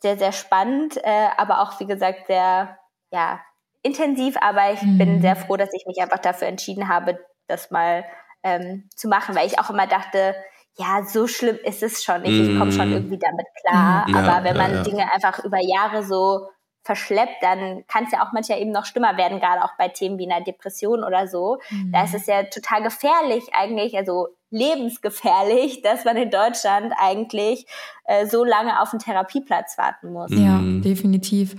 [0.00, 2.76] sehr, sehr spannend, äh, aber auch, wie gesagt, sehr
[3.10, 3.40] ja,
[3.82, 4.36] intensiv.
[4.40, 4.98] Aber ich Mhm.
[4.98, 8.04] bin sehr froh, dass ich mich einfach dafür entschieden habe, das mal
[8.42, 10.34] ähm, zu machen, weil ich auch immer dachte,
[10.78, 12.32] ja, so schlimm ist es schon nicht.
[12.50, 12.94] Ich komme schon Mhm.
[12.94, 14.08] irgendwie damit klar.
[14.08, 14.14] Mhm.
[14.14, 14.82] Ja, aber wenn ja, man ja.
[14.82, 16.48] Dinge einfach über Jahre so
[16.84, 20.18] verschleppt, dann kann es ja auch manchmal eben noch schlimmer werden, gerade auch bei Themen
[20.18, 21.58] wie einer Depression oder so.
[21.92, 27.66] Da ist es ja total gefährlich eigentlich, also lebensgefährlich, dass man in Deutschland eigentlich
[28.04, 30.30] äh, so lange auf einen Therapieplatz warten muss.
[30.30, 30.82] Ja, Mhm.
[30.82, 31.54] definitiv.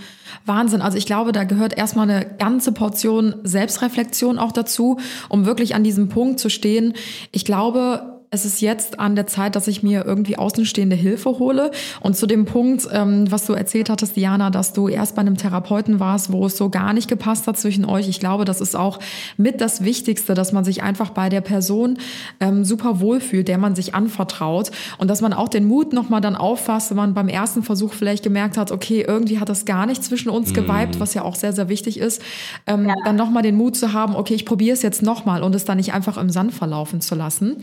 [0.46, 0.82] Wahnsinn.
[0.82, 5.84] Also ich glaube, da gehört erstmal eine ganze Portion Selbstreflexion auch dazu, um wirklich an
[5.84, 6.94] diesem Punkt zu stehen.
[7.32, 11.70] Ich glaube, es ist jetzt an der Zeit, dass ich mir irgendwie außenstehende Hilfe hole.
[12.00, 15.36] Und zu dem Punkt, ähm, was du erzählt hattest, Diana, dass du erst bei einem
[15.36, 18.08] Therapeuten warst, wo es so gar nicht gepasst hat zwischen euch.
[18.08, 19.00] Ich glaube, das ist auch
[19.36, 21.98] mit das Wichtigste, dass man sich einfach bei der Person
[22.40, 24.72] ähm, super wohlfühlt, der man sich anvertraut.
[24.98, 28.24] Und dass man auch den Mut nochmal dann auffasst, wenn man beim ersten Versuch vielleicht
[28.24, 31.52] gemerkt hat, okay, irgendwie hat das gar nicht zwischen uns geweibt, was ja auch sehr,
[31.52, 32.22] sehr wichtig ist.
[32.66, 35.66] Ähm, Dann nochmal den Mut zu haben, okay, ich probiere es jetzt nochmal und es
[35.66, 37.58] dann nicht einfach im Sand verlaufen zu lassen.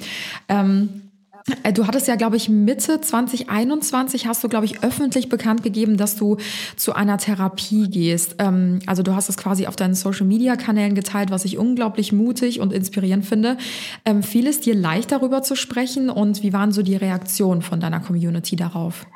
[0.50, 0.57] Ähm,
[1.62, 5.96] äh, Du hattest ja, glaube ich, Mitte 2021 hast du, glaube ich, öffentlich bekannt gegeben,
[5.96, 6.36] dass du
[6.76, 8.36] zu einer Therapie gehst.
[8.38, 12.72] Ähm, also du hast es quasi auf deinen Social-Media-Kanälen geteilt, was ich unglaublich mutig und
[12.72, 13.56] inspirierend finde.
[14.04, 17.80] Ähm, fiel es dir leicht, darüber zu sprechen und wie waren so die Reaktionen von
[17.80, 19.06] deiner Community darauf?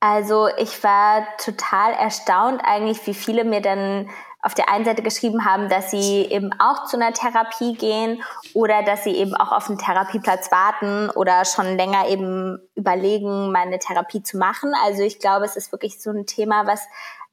[0.00, 4.08] Also ich war total erstaunt eigentlich, wie viele mir dann
[4.46, 8.22] auf der einen Seite geschrieben haben, dass sie eben auch zu einer Therapie gehen
[8.54, 13.62] oder dass sie eben auch auf einen Therapieplatz warten oder schon länger eben überlegen, mal
[13.62, 14.72] eine Therapie zu machen.
[14.84, 16.80] Also ich glaube, es ist wirklich so ein Thema, was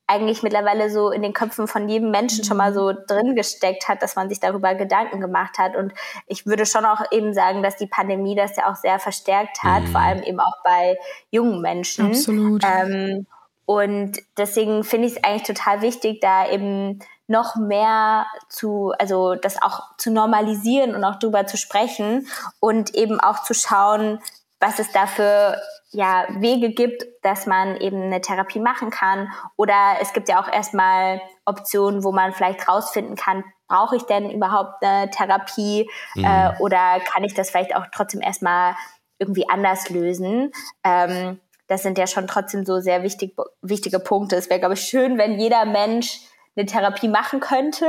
[0.07, 4.01] eigentlich mittlerweile so in den Köpfen von jedem Menschen schon mal so drin gesteckt hat,
[4.01, 5.75] dass man sich darüber Gedanken gemacht hat.
[5.75, 5.93] Und
[6.25, 9.83] ich würde schon auch eben sagen, dass die Pandemie das ja auch sehr verstärkt hat,
[9.89, 10.97] vor allem eben auch bei
[11.29, 12.07] jungen Menschen.
[12.07, 12.63] Absolut.
[12.65, 13.27] Ähm,
[13.65, 19.61] und deswegen finde ich es eigentlich total wichtig, da eben noch mehr zu, also das
[19.61, 22.27] auch zu normalisieren und auch drüber zu sprechen
[22.59, 24.19] und eben auch zu schauen,
[24.59, 25.57] was es da für
[25.91, 29.31] ja, Wege gibt, dass man eben eine Therapie machen kann.
[29.55, 34.29] Oder es gibt ja auch erstmal Optionen, wo man vielleicht rausfinden kann, brauche ich denn
[34.29, 38.75] überhaupt eine Therapie äh, oder kann ich das vielleicht auch trotzdem erstmal
[39.19, 40.51] irgendwie anders lösen.
[40.83, 44.35] Ähm, das sind ja schon trotzdem so sehr wichtig, wichtige Punkte.
[44.35, 46.19] Es wäre, glaube ich, schön, wenn jeder Mensch
[46.55, 47.85] eine Therapie machen könnte,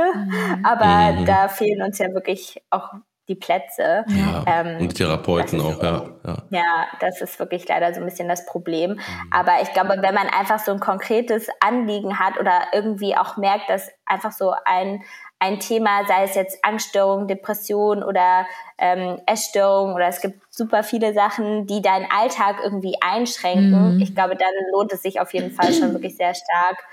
[0.63, 1.25] aber Mhm.
[1.25, 2.89] da fehlen uns ja wirklich auch
[3.27, 4.05] die Plätze.
[4.07, 4.43] Ja.
[4.45, 6.05] Ähm, Und die Therapeuten ist auch, ja.
[6.25, 6.37] ja.
[6.51, 8.99] ja, das ist wirklich leider so ein bisschen das Problem.
[9.31, 13.69] Aber ich glaube, wenn man einfach so ein konkretes Anliegen hat oder irgendwie auch merkt,
[13.69, 15.03] dass einfach so ein,
[15.39, 18.45] ein Thema, sei es jetzt Angststörung, Depression oder
[18.77, 23.95] ähm, Essstörung oder es gibt super viele Sachen, die deinen Alltag irgendwie einschränken.
[23.95, 24.01] Mhm.
[24.01, 26.83] Ich glaube, dann lohnt es sich auf jeden Fall schon wirklich sehr stark,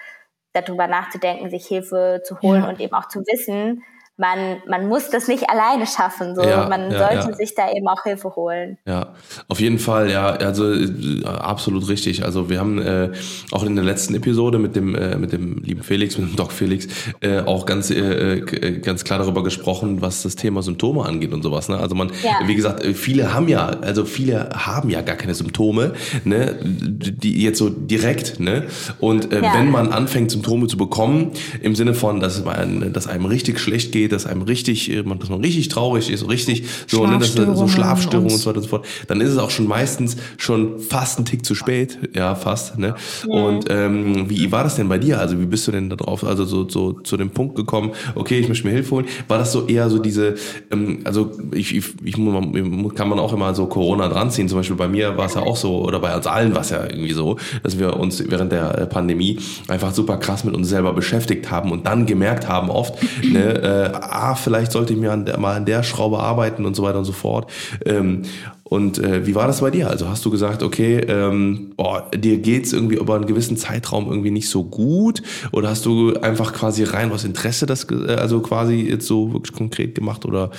[0.53, 2.68] darüber nachzudenken, sich Hilfe zu holen Ja.
[2.68, 3.83] und eben auch zu wissen,
[4.22, 6.37] man, man muss das nicht alleine schaffen.
[6.37, 6.42] So.
[6.42, 7.35] Ja, man ja, sollte ja.
[7.35, 8.78] sich da eben auch Hilfe holen.
[8.87, 9.14] Ja,
[9.48, 12.24] auf jeden Fall, ja, also äh, absolut richtig.
[12.24, 13.11] Also wir haben äh,
[13.50, 16.52] auch in der letzten Episode mit dem äh, mit dem lieben Felix, mit dem Doc
[16.52, 16.87] Felix,
[17.20, 21.42] äh, auch ganz äh, äh, ganz klar darüber gesprochen, was das Thema Symptome angeht und
[21.42, 21.68] sowas.
[21.68, 21.76] Ne?
[21.78, 22.12] Also man,
[22.46, 27.58] wie gesagt, viele haben ja, also viele haben ja gar keine Symptome, ne, die jetzt
[27.58, 28.66] so direkt, ne.
[29.00, 33.58] Und wenn man anfängt Symptome zu bekommen, im Sinne von, dass man, dass einem richtig
[33.58, 37.18] schlecht geht, dass einem richtig, äh, man- dass man richtig traurig ist, richtig so, ne,
[37.18, 39.66] dass, so Schlafstörungen und und- so weiter und so fort, dann ist es auch schon
[39.66, 42.94] meistens schon fast ein Tick zu spät, ja, fast, ne?
[43.29, 45.18] Und ähm, wie war das denn bei dir?
[45.20, 48.38] Also wie bist du denn da drauf, also so, so zu dem Punkt gekommen, okay,
[48.38, 49.07] ich möchte mir Hilfe holen?
[49.29, 50.35] War das so eher so diese,
[50.70, 54.77] ähm, also ich, ich, ich kann man auch immer so Corona dran ziehen, zum Beispiel
[54.77, 57.12] bei mir war es ja auch so, oder bei uns allen war es ja irgendwie
[57.12, 61.51] so, dass wir uns während der äh, Pandemie einfach super krass mit uns selber beschäftigt
[61.51, 65.38] haben und dann gemerkt haben oft, ne, äh, ah, vielleicht sollte ich mir an der,
[65.38, 67.51] mal an der Schraube arbeiten und so weiter und so fort.
[67.85, 68.23] Ähm,
[68.65, 69.91] und äh, wie war das bei dir?
[69.91, 74.31] Also hast du gesagt, okay, ähm, boah, dir geht's irgendwie über einen gewissen Zeitraum irgendwie
[74.31, 75.23] nicht so gut?
[75.53, 79.57] Oder hast du einfach quasi rein aus Interesse das, äh, also quasi jetzt so wirklich
[79.57, 80.25] konkret gemacht?
[80.25, 80.50] Oder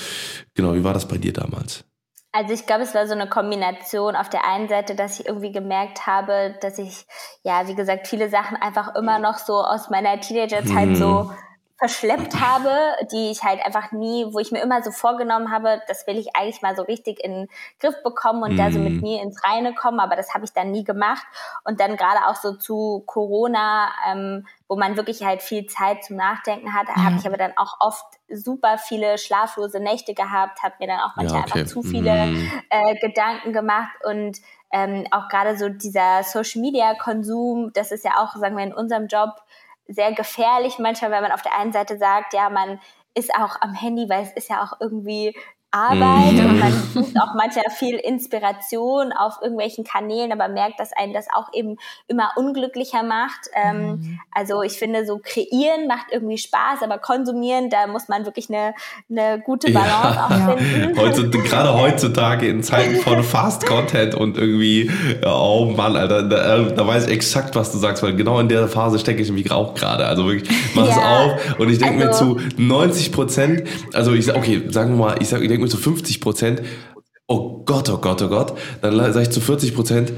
[0.54, 1.86] genau, wie war das bei dir damals?
[2.36, 5.52] Also ich glaube, es war so eine Kombination auf der einen Seite, dass ich irgendwie
[5.52, 7.06] gemerkt habe, dass ich,
[7.44, 10.96] ja, wie gesagt, viele Sachen einfach immer noch so aus meiner Teenagerzeit Mhm.
[10.96, 11.30] so
[11.84, 12.72] verschleppt habe,
[13.12, 16.34] die ich halt einfach nie, wo ich mir immer so vorgenommen habe, das will ich
[16.34, 17.48] eigentlich mal so richtig in den
[17.82, 19.02] Griff bekommen und da so mit Mhm.
[19.02, 21.26] mir ins Reine kommen, aber das habe ich dann nie gemacht.
[21.66, 26.16] Und dann gerade auch so zu Corona, ähm, wo man wirklich halt viel Zeit zum
[26.16, 30.88] Nachdenken hat, habe ich aber dann auch oft super viele schlaflose Nächte gehabt, habe mir
[30.88, 31.52] dann auch manchmal Ja, okay.
[31.52, 32.54] einfach zu viele Mhm.
[32.70, 34.38] äh, Gedanken gemacht und
[34.72, 38.74] ähm, auch gerade so dieser Social Media Konsum, das ist ja auch, sagen wir, in
[38.74, 39.32] unserem Job
[39.88, 42.80] sehr gefährlich manchmal, weil man auf der einen Seite sagt, ja, man
[43.16, 45.36] ist auch am Handy, weil es ist ja auch irgendwie
[45.74, 46.46] Arbeit Mhm.
[46.50, 51.26] und man sucht auch manchmal viel Inspiration auf irgendwelchen Kanälen, aber merkt, dass einen das
[51.34, 53.50] auch eben immer unglücklicher macht.
[53.54, 58.50] Ähm, also ich finde, so kreieren macht irgendwie Spaß, aber konsumieren, da muss man wirklich
[58.50, 58.74] eine,
[59.10, 60.28] eine gute Balance Ja.
[60.54, 60.98] auch finden.
[60.98, 64.92] Heute, gerade heutzutage in Zeiten von Fast Content und irgendwie,
[65.24, 68.40] ja, oh Mann, Alter, da, äh, da weiß ich exakt, was du sagst, weil genau
[68.40, 70.06] in der Phase stecke ich nämlich auch gerade.
[70.06, 71.26] Also wirklich, mach es Ja.
[71.26, 73.64] auf und ich denke Also- mir zu 90 Prozent,
[73.94, 76.62] also ich sag, okay, sagen wir mal, ich sag, ich denke mir zu 50 Prozent,
[77.28, 80.14] oh Gott, oh Gott, oh Gott, dann sage ich zu 40 Prozent,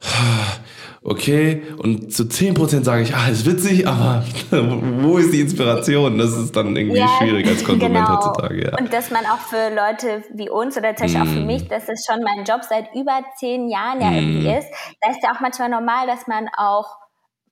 [1.02, 6.18] okay, und zu 10 Prozent sage ich, ah, ist witzig, aber wo ist die Inspiration?
[6.18, 8.16] Das ist dann irgendwie Ja, schwierig als Konsument genau.
[8.16, 8.78] heutzutage, ja.
[8.78, 11.46] Und dass man auch für Leute wie uns oder zum Beispiel auch für Mm.
[11.46, 14.58] mich, dass es schon mein Job seit über zehn Jahren ja irgendwie Mm.
[14.58, 14.68] ist,
[15.02, 16.86] da ist ja auch manchmal normal, dass man auch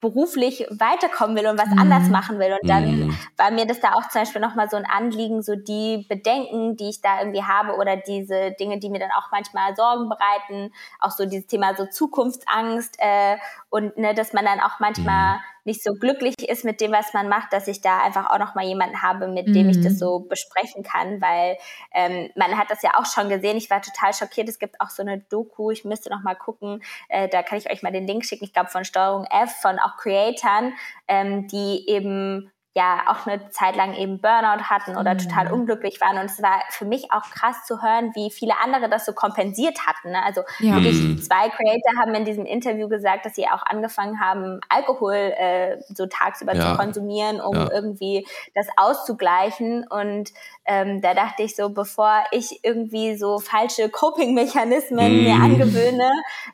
[0.02, 2.52] beruflich weiterkommen will und was anders machen will.
[2.60, 3.18] Und dann Mm.
[3.38, 6.90] war mir das da auch zum Beispiel nochmal so ein Anliegen, so die Bedenken, die
[6.90, 11.12] ich da irgendwie habe oder diese Dinge, die mir dann auch manchmal Sorgen bereiten, auch
[11.12, 13.36] so dieses Thema so Zukunftsangst äh,
[13.70, 17.28] und ne, dass man dann auch manchmal nicht so glücklich ist mit dem, was man
[17.28, 20.82] macht, dass ich da einfach auch nochmal jemanden habe, mit dem ich das so besprechen
[20.82, 21.56] kann, weil
[21.92, 23.56] ähm, man hat das ja auch schon gesehen.
[23.56, 24.48] Ich war total schockiert.
[24.48, 27.70] Es gibt auch so eine Doku, ich müsste noch mal gucken, äh, da kann ich
[27.70, 30.74] euch mal den Link schicken, ich glaube von Steuerung F, von auch Creatoren,
[31.08, 36.16] ähm, die eben ja auch eine Zeit lang eben Burnout hatten oder total unglücklich waren.
[36.18, 39.86] Und es war für mich auch krass zu hören, wie viele andere das so kompensiert
[39.86, 40.10] hatten.
[40.12, 40.22] Ne?
[40.24, 40.74] Also Ja.
[40.76, 41.20] wirklich Mhm.
[41.20, 46.06] zwei Creator haben in diesem Interview gesagt, dass sie auch angefangen haben, Alkohol äh, so
[46.06, 46.70] tagsüber Ja.
[46.72, 47.70] zu konsumieren, um Ja.
[47.72, 49.86] irgendwie das auszugleichen.
[49.88, 50.30] Und
[50.64, 55.42] ähm, da dachte ich so, bevor ich irgendwie so falsche Coping-Mechanismen mir Mhm.
[55.44, 56.10] angewöhne,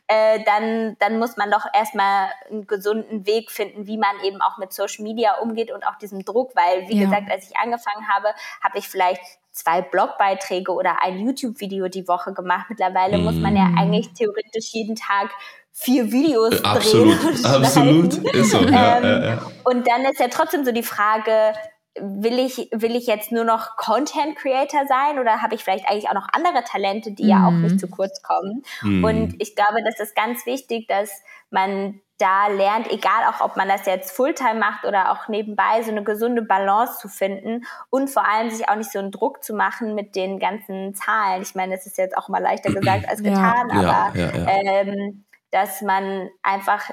[0.09, 4.59] äh, dann, dann muss man doch erstmal einen gesunden Weg finden, wie man eben auch
[4.59, 7.05] mit Social Media umgeht und auch diesem Druck, weil, wie Ja.
[7.05, 8.29] gesagt, als ich angefangen habe,
[8.63, 9.21] habe ich vielleicht
[9.53, 12.67] zwei Blogbeiträge oder ein YouTube-Video die Woche gemacht.
[12.69, 13.79] Mittlerweile muss man ja Mhm.
[13.79, 15.31] eigentlich theoretisch jeden Tag
[15.73, 17.29] vier Videos Äh, Absolut, drehen.
[17.37, 18.59] und absolut, ist so.
[18.61, 19.43] Ja, Ähm, ja, ja.
[19.65, 21.53] Und dann ist ja trotzdem so die Frage,
[22.01, 26.09] will ich, will ich jetzt nur noch Content Creator sein oder habe ich vielleicht eigentlich
[26.09, 27.63] auch noch andere Talente, die ja auch Mhm.
[27.63, 28.63] nicht zu kurz kommen?
[28.83, 29.05] Mhm.
[29.05, 31.11] Und ich glaube, das ist ganz wichtig, dass
[31.51, 35.93] man da lernt, egal auch ob man das jetzt Fulltime macht oder auch nebenbei, so
[35.93, 39.55] eine gesunde Balance zu finden und vor allem sich auch nicht so einen Druck zu
[39.55, 41.43] machen mit den ganzen Zahlen.
[41.43, 43.77] Ich meine, das ist jetzt auch mal leichter gesagt als getan, Ja,
[44.11, 44.47] aber ja, ja.
[44.49, 46.91] Ähm, dass man einfach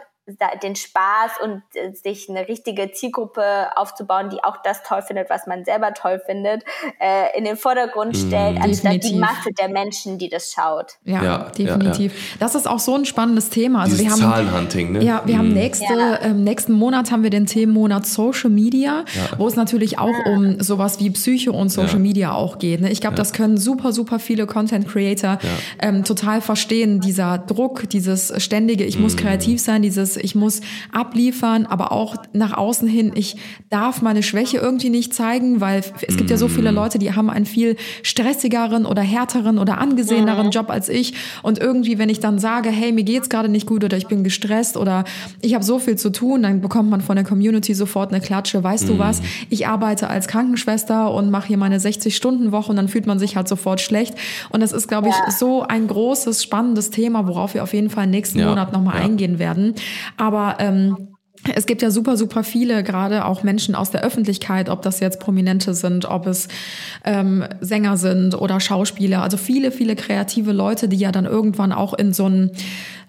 [0.63, 3.43] den Spaß und äh, sich eine richtige Zielgruppe
[3.77, 6.63] aufzubauen, die auch das toll findet, was man selber toll findet,
[6.99, 9.19] äh, in den Vordergrund stellt, anstatt die Definitiv.
[9.19, 10.93] Masse der Menschen, die das schaut.
[11.03, 12.37] Ja, Ja, ja, definitiv.
[12.39, 13.81] Das ist auch so ein spannendes Thema.
[13.83, 15.03] Also Dieses wir haben Zahlenhunting, ne?
[15.03, 16.21] Ja, wir haben nächste, Ja.
[16.23, 19.05] ähm, nächsten Monat haben wir den Themenmonat Social Media,
[19.37, 21.99] wo es natürlich auch um sowas wie Psyche und Social Ja.
[21.99, 22.81] Media auch geht.
[22.81, 22.89] Ne?
[22.91, 25.37] Ich glaube, das können super, super viele Content Creator
[25.79, 26.99] ähm, total verstehen.
[26.99, 29.03] Dieser Druck, dieses ständige, ich Mhm.
[29.03, 30.61] muss kreativ sein, dieses, ich muss
[30.91, 33.35] abliefern, aber auch nach außen hin, ich
[33.69, 36.51] darf meine Schwäche irgendwie nicht zeigen, weil es gibt ja so Mhm.
[36.51, 41.13] viele Leute, die haben einen viel stressigeren oder härteren oder angeseheneren Job als ich.
[41.43, 44.23] Und irgendwie, wenn ich dann sage, hey, mir geht's gerade nicht gut oder ich bin
[44.23, 45.03] gestresst oder
[45.41, 48.63] ich habe so viel zu tun, dann bekommt man von der Community sofort eine Klatsche.
[48.63, 49.21] Weißt du was?
[49.49, 53.47] Ich arbeite als Krankenschwester und mache hier meine 60-Stunden-Woche und dann fühlt man sich halt
[53.47, 54.15] sofort schlecht.
[54.49, 58.07] Und das ist, glaube ich, so ein großes, spannendes Thema, worauf wir auf jeden Fall
[58.07, 59.03] nächsten Ja, Monat nochmal ja.
[59.05, 59.73] eingehen werden.
[60.17, 61.15] Aber ähm,
[61.53, 65.19] es gibt ja super, super viele, gerade auch Menschen aus der Öffentlichkeit, ob das jetzt
[65.19, 66.47] Prominente sind, ob es
[67.03, 71.93] ähm, Sänger sind oder Schauspieler, also viele, viele kreative Leute, die ja dann irgendwann auch
[71.93, 72.51] in so ein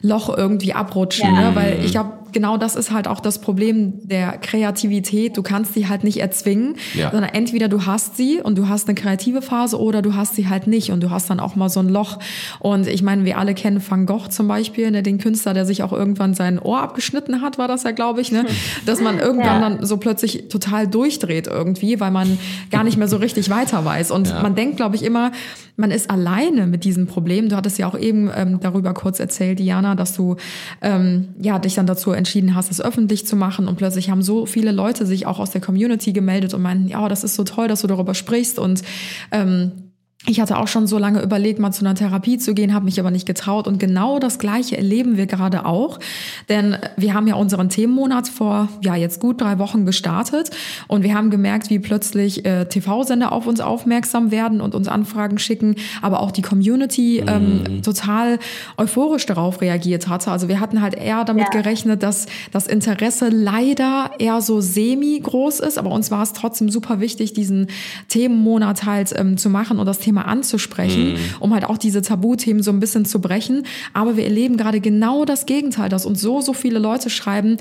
[0.02, 1.50] Loch irgendwie abrutschen, Ja.
[1.50, 1.56] ne?
[1.56, 5.36] weil ich glaube, genau das ist halt auch das Problem der Kreativität.
[5.38, 7.10] Du kannst sie halt nicht erzwingen, Ja.
[7.10, 10.46] sondern entweder du hast sie und du hast eine kreative Phase oder du hast sie
[10.48, 12.18] halt nicht und du hast dann auch mal so ein Loch.
[12.58, 15.82] Und ich meine, wir alle kennen Van Gogh zum Beispiel, ne, den Künstler, der sich
[15.82, 18.44] auch irgendwann sein Ohr abgeschnitten hat, war das ja, glaube ich, ne?
[18.86, 19.68] dass man irgendwann Ja.
[19.70, 22.38] dann so plötzlich total durchdreht irgendwie, weil man
[22.70, 24.10] gar nicht mehr so richtig weiter weiß.
[24.10, 24.42] Und Ja.
[24.42, 25.32] man denkt, glaube ich, immer,
[25.76, 27.48] man ist alleine mit diesem Problem.
[27.48, 30.36] Du hattest ja auch eben ähm, darüber kurz erzählt, Diana, dass du
[30.82, 33.68] ähm, ja dich dann dazu entschieden hast, es öffentlich zu machen.
[33.68, 37.08] Und plötzlich haben so viele Leute sich auch aus der Community gemeldet und meinten, ja,
[37.08, 38.58] das ist so toll, dass du darüber sprichst.
[38.58, 38.82] Und
[39.30, 39.85] ähm,
[40.28, 42.98] ich hatte auch schon so lange überlegt, mal zu einer Therapie zu gehen, habe mich
[42.98, 43.68] aber nicht getraut.
[43.68, 46.00] Und genau das Gleiche erleben wir gerade auch.
[46.48, 50.50] Denn wir haben ja unseren Themenmonat vor, ja, jetzt gut drei Wochen gestartet.
[50.88, 55.38] Und wir haben gemerkt, wie plötzlich äh, TV-Sender auf uns aufmerksam werden und uns Anfragen
[55.38, 55.76] schicken.
[56.02, 58.40] Aber auch die Community ähm, total
[58.76, 60.32] euphorisch darauf reagiert hatte.
[60.32, 61.60] Also wir hatten halt eher damit Ja.
[61.60, 65.78] gerechnet, dass das Interesse leider eher so semi groß ist.
[65.78, 67.68] Aber uns war es trotzdem super wichtig, diesen
[68.08, 72.70] Themenmonat halt ähm, zu machen und das Thema anzusprechen, um halt auch diese Tabuthemen so
[72.70, 73.64] ein bisschen zu brechen.
[73.92, 77.56] Aber wir erleben gerade genau das Gegenteil, dass uns so, so viele Leute schreiben,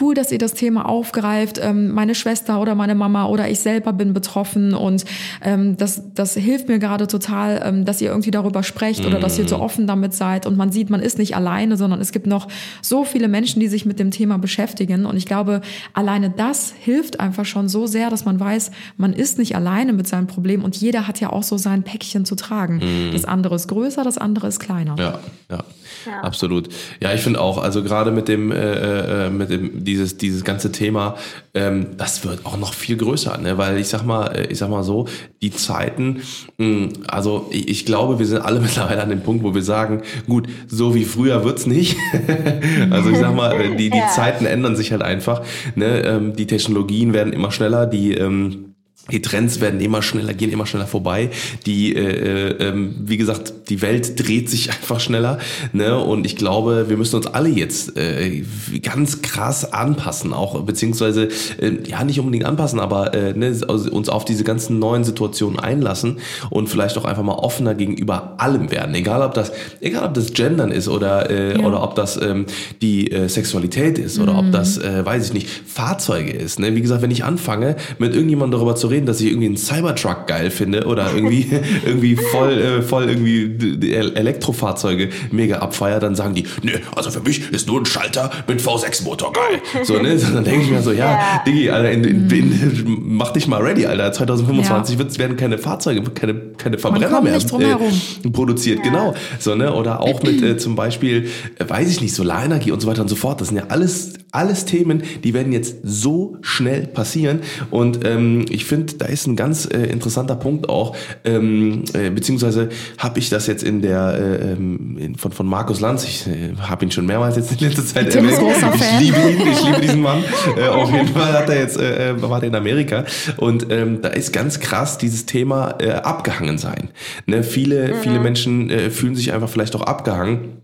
[0.00, 3.92] cool, dass ihr das Thema aufgreift, ähm, meine Schwester oder meine Mama oder ich selber
[3.92, 5.04] bin betroffen und
[5.42, 9.38] ähm, das, das hilft mir gerade total, ähm, dass ihr irgendwie darüber sprecht oder dass
[9.38, 12.26] ihr so offen damit seid und man sieht, man ist nicht alleine, sondern es gibt
[12.26, 12.48] noch
[12.82, 15.06] so viele Menschen, die sich mit dem Thema beschäftigen.
[15.06, 15.60] Und ich glaube,
[15.92, 20.06] alleine das hilft einfach schon so sehr, dass man weiß, man ist nicht alleine mit
[20.06, 22.82] seinem Problem und jeder hat ja auch so sein Päckchen zu tragen.
[23.12, 24.94] Das andere ist größer, das andere ist kleiner.
[24.98, 25.18] Ja,
[25.50, 25.58] ja,
[26.06, 26.20] Ja.
[26.20, 26.68] absolut.
[27.00, 30.70] Ja, ich finde auch, also gerade mit dem, äh, äh, mit dem, dieses, dieses ganze
[30.70, 31.14] Thema,
[31.54, 33.56] ähm, das wird auch noch viel größer, ne?
[33.56, 35.06] Weil ich sag mal, äh, ich sag mal so,
[35.40, 36.20] die Zeiten,
[36.58, 40.02] mh, also ich, ich glaube, wir sind alle mittlerweile an dem Punkt, wo wir sagen,
[40.26, 41.96] gut, so wie früher wird's nicht.
[42.90, 44.08] also ich sag mal, äh, die, die Ja.
[44.08, 45.42] Zeiten ändern sich halt einfach.
[45.74, 46.00] Ne?
[46.04, 48.67] Ähm, die Technologien werden immer schneller, die ähm,
[49.10, 51.30] die Trends werden immer schneller, gehen immer schneller vorbei.
[51.66, 55.38] Die, äh, äh, ähm, wie gesagt, die Welt dreht sich einfach schneller.
[55.72, 55.98] Ne?
[55.98, 58.42] Und ich glaube, wir müssen uns alle jetzt äh,
[58.82, 61.28] ganz krass anpassen, auch beziehungsweise
[61.60, 66.18] äh, ja nicht unbedingt anpassen, aber äh, ne, uns auf diese ganzen neuen Situationen einlassen
[66.50, 68.94] und vielleicht auch einfach mal offener gegenüber allem werden.
[68.94, 71.64] Egal ob das, egal ob das Gendern ist oder äh, Ja.
[71.66, 72.46] oder ob das ähm,
[72.82, 76.58] die äh, Sexualität ist oder ob das, äh, weiß ich nicht, Fahrzeuge ist.
[76.58, 76.74] Ne?
[76.74, 80.26] Wie gesagt, wenn ich anfange, mit irgendjemandem darüber zu reden, dass ich irgendwie einen Cybertruck
[80.26, 81.46] geil finde oder irgendwie
[81.86, 87.50] irgendwie voll äh, voll irgendwie Elektrofahrzeuge mega abfeier, dann sagen die, ne, also für mich
[87.52, 89.60] ist nur ein Schalter mit V6-Motor geil.
[89.84, 90.16] So, ne?
[90.16, 91.42] Dann denke ich mir so, ja, Ja.
[91.46, 94.12] Diggi, Alter, in, in, in, mach dich mal ready, Alter.
[94.12, 95.18] 2025 Ja.
[95.18, 99.14] werden keine Fahrzeuge, keine, keine Verbrenner mehr äh, produziert, genau.
[99.38, 99.72] So, ne?
[99.74, 101.28] Oder auch mit äh, zum Beispiel,
[101.58, 103.40] äh, weiß ich nicht, Solarenergie und so weiter und so fort.
[103.40, 107.40] Das sind ja alles, alles Themen, die werden jetzt so schnell passieren.
[107.70, 112.68] Und ähm, ich finde, da ist ein ganz äh, interessanter Punkt auch, ähm, äh, beziehungsweise
[112.98, 116.54] habe ich das jetzt in der äh, ähm, in, von, von Markus Lanz, ich äh,
[116.60, 120.02] habe ihn schon mehrmals jetzt in letzter Zeit großer Ich liebe ihn, ich liebe diesen
[120.02, 120.24] Mann.
[120.56, 123.04] Äh, auf jeden Fall hat er jetzt, äh, äh, war der in Amerika.
[123.36, 126.90] Und ähm, da ist ganz krass dieses Thema äh, abgehangen sein.
[127.26, 130.62] Ne, viele, viele Menschen äh, fühlen sich einfach vielleicht auch abgehangen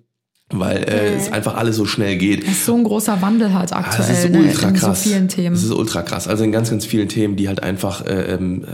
[0.52, 2.42] weil äh, es einfach alles so schnell geht.
[2.46, 5.02] Das ist so ein großer Wandel halt Ah, aktuell Das ist ne, ultra in krass.
[5.02, 5.10] so.
[5.50, 6.28] Das ist ultra krass.
[6.28, 8.64] Also in ganz, ganz vielen Themen, die halt einfach äh, ähm,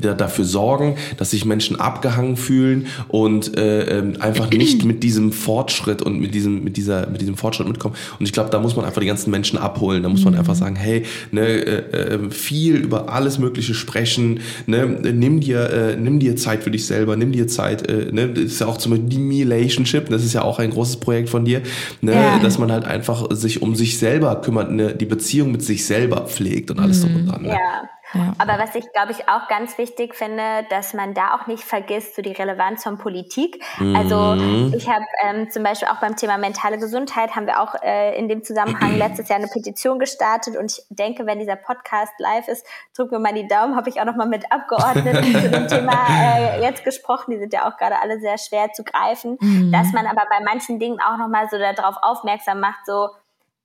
[0.00, 5.32] da- dafür sorgen, dass sich Menschen abgehangen fühlen und äh, ähm, einfach nicht mit diesem
[5.32, 7.96] Fortschritt und mit diesem, mit dieser, mit diesem Fortschritt mitkommen.
[8.20, 10.04] Und ich glaube, da muss man einfach die ganzen Menschen abholen.
[10.04, 11.02] Da muss man einfach sagen, hey,
[11.32, 14.38] ne, äh, äh, viel über alles Mögliche sprechen.
[14.66, 17.86] Ne, nimm dir, äh, nimm dir Zeit für dich selber, nimm dir Zeit.
[17.90, 20.08] Äh, ne, das ist ja auch zum Beispiel die Relationship.
[20.10, 21.62] Das ist ja auch ein großes Projekt von dir,
[22.02, 22.38] ne, Ja.
[22.38, 26.26] dass man halt einfach sich um sich selber kümmert, ne, die Beziehung mit sich selber
[26.26, 27.42] pflegt und alles drum und dran.
[27.42, 27.48] Ne?
[27.48, 27.88] Ja.
[28.14, 28.32] Ja.
[28.38, 32.16] Aber was ich, glaube ich, auch ganz wichtig finde, dass man da auch nicht vergisst,
[32.16, 33.62] so die Relevanz von Politik.
[33.94, 34.34] Also
[34.74, 38.28] ich habe ähm, zum Beispiel auch beim Thema mentale Gesundheit haben wir auch äh, in
[38.28, 42.66] dem Zusammenhang letztes Jahr eine Petition gestartet und ich denke, wenn dieser Podcast live ist,
[42.96, 45.92] drücken wir mal die Daumen, habe ich auch noch mal mit Abgeordneten zu dem Thema
[46.08, 47.32] äh, jetzt gesprochen.
[47.32, 49.38] Die sind ja auch gerade alle sehr schwer zu greifen,
[49.70, 53.10] dass man aber bei manchen Dingen auch noch mal so darauf aufmerksam macht, so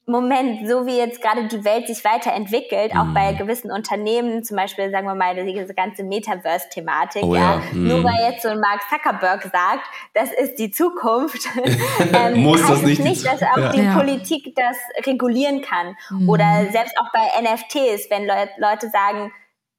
[0.06, 3.14] Moment, so wie jetzt gerade die Welt sich weiterentwickelt, auch Mhm.
[3.14, 7.88] bei gewissen Unternehmen, zum Beispiel sagen wir mal diese ganze Metaverse-Thematik, Oh ja, ja, mhm.
[7.88, 11.47] nur weil jetzt so ein Mark Zuckerberg sagt, das ist die Zukunft,
[12.14, 13.72] ähm, Muss heißt das nicht nicht, dass auch Ja.
[13.72, 13.93] die Ja.
[13.97, 15.95] Politik das regulieren kann.
[16.28, 19.32] Oder selbst auch bei NFTs, wenn Leu Leute sagen,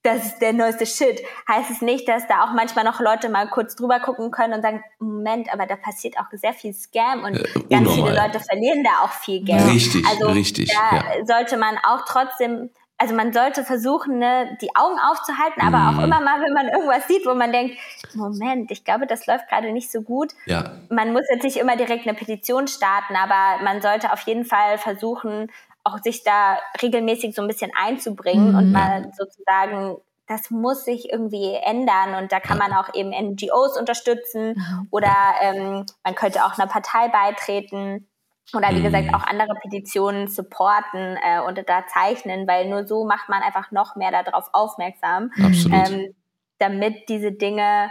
[0.05, 3.49] das ist der neueste Shit, heißt es nicht, dass da auch manchmal noch Leute mal
[3.49, 7.43] kurz drüber gucken können und sagen, Moment, aber da passiert auch sehr viel Scam und
[7.71, 8.15] ganz viele.
[8.15, 9.67] Leute verlieren da auch viel Geld.
[9.67, 11.27] Richtig, also richtig, Da ja.
[11.27, 15.99] sollte man auch trotzdem, also man sollte versuchen, ne, die Augen aufzuhalten, aber Mhm.
[15.99, 17.77] auch immer mal, wenn man irgendwas sieht, wo man denkt,
[18.15, 20.33] Moment, ich glaube, das läuft gerade nicht so gut.
[20.47, 20.73] Ja.
[20.91, 24.77] Man muss jetzt nicht immer direkt eine Petition starten, aber man sollte auf jeden Fall
[24.79, 25.51] versuchen,
[25.85, 31.55] auch sich da regelmäßig so ein bisschen einzubringen und mal sozusagen das muss sich irgendwie
[31.63, 34.57] ändern und da kann man auch eben NGOs unterstützen
[34.91, 38.09] oder ähm, man könnte auch einer Partei beitreten
[38.55, 43.43] oder wie gesagt auch andere Petitionen supporten äh, und unterzeichnen, weil nur so macht man
[43.43, 45.31] einfach noch mehr darauf aufmerksam,
[45.71, 46.15] ähm,
[46.59, 47.91] damit diese Dinge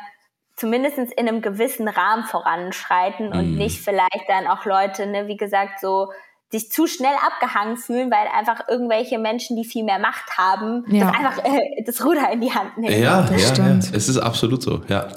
[0.56, 3.58] zumindest in einem gewissen Rahmen voranschreiten und Mhm.
[3.58, 6.12] nicht vielleicht dann auch Leute, ne, wie gesagt, so
[6.54, 11.08] sich zu schnell abgehangen fühlen, weil einfach irgendwelche Menschen, die viel mehr Macht haben, Ja.
[11.08, 13.02] das einfach äh, das Ruder in die Hand nehmen.
[13.02, 13.92] Ja, Das ja, ja, stimmt.
[13.96, 15.08] es ist absolut so, ja.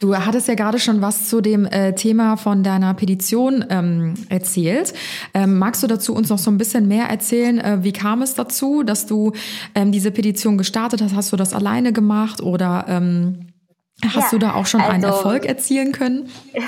[0.00, 4.94] Du hattest ja gerade schon was zu dem äh, Thema von deiner Petition ähm, erzählt.
[5.34, 7.58] Ähm, magst du dazu uns noch so ein bisschen mehr erzählen?
[7.60, 9.32] Äh, wie kam es dazu, dass du
[9.74, 11.14] ähm, diese Petition gestartet hast?
[11.14, 13.48] Hast du das alleine gemacht oder ähm,
[14.02, 16.28] hast Ja, du da auch schon einen also- Erfolg erzielen können?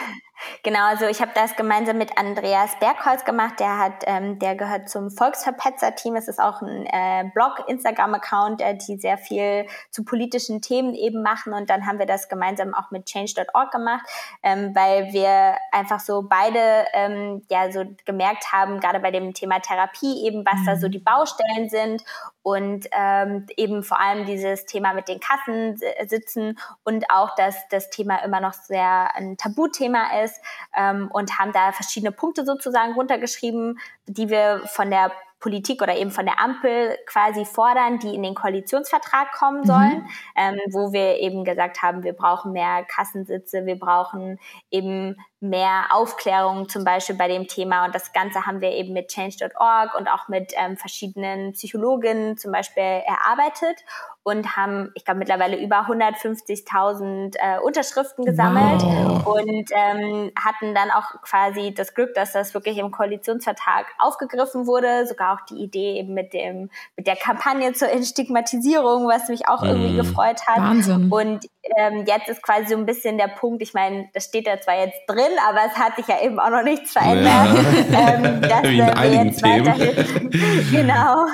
[0.62, 3.58] Genau, also ich habe das gemeinsam mit Andreas Bergholz gemacht.
[3.58, 6.16] Der hat, ähm, der gehört zum Volksverpetzer-Team.
[6.16, 11.22] Es ist auch ein äh, Blog, Instagram-Account, äh, die sehr viel zu politischen Themen eben
[11.22, 11.52] machen.
[11.52, 14.06] Und dann haben wir das gemeinsam auch mit Change.org gemacht,
[14.42, 19.60] ähm, weil wir einfach so beide ähm, ja so gemerkt haben, gerade bei dem Thema
[19.60, 22.04] Therapie eben, was da so die Baustellen sind
[22.42, 27.56] und ähm, eben vor allem dieses Thema mit den Kassen si- sitzen und auch, dass
[27.68, 30.27] das Thema immer noch sehr ein Tabuthema ist
[30.76, 36.10] ähm, und haben da verschiedene Punkte sozusagen runtergeschrieben, die wir von der Politik oder eben
[36.10, 41.44] von der Ampel quasi fordern, die in den Koalitionsvertrag kommen sollen, ähm, wo wir eben
[41.44, 44.38] gesagt haben, wir brauchen mehr Kassensitze, wir brauchen
[44.70, 47.84] eben mehr Aufklärung zum Beispiel bei dem Thema.
[47.84, 52.50] Und das Ganze haben wir eben mit Change.org und auch mit ähm, verschiedenen Psychologinnen zum
[52.50, 53.84] Beispiel erarbeitet
[54.28, 59.26] und haben, ich glaube, mittlerweile über 150.000 äh, Unterschriften gesammelt Wow.
[59.26, 65.06] und ähm, hatten dann auch quasi das Glück, dass das wirklich im Koalitionsvertrag aufgegriffen wurde,
[65.06, 69.62] sogar auch die Idee eben mit dem mit der Kampagne zur Entstigmatisierung, was mich auch
[69.62, 70.58] irgendwie gefreut hat.
[70.58, 71.10] Wahnsinn.
[71.10, 71.46] Und
[71.76, 74.78] ähm, jetzt ist quasi so ein bisschen der Punkt, ich meine, das steht da zwar
[74.78, 77.48] jetzt drin, aber es hat sich ja eben auch noch nichts verändert,
[77.92, 79.66] ähm, dass äh, wir jetzt Themen.
[79.66, 80.30] weiterhin
[80.70, 81.26] genau.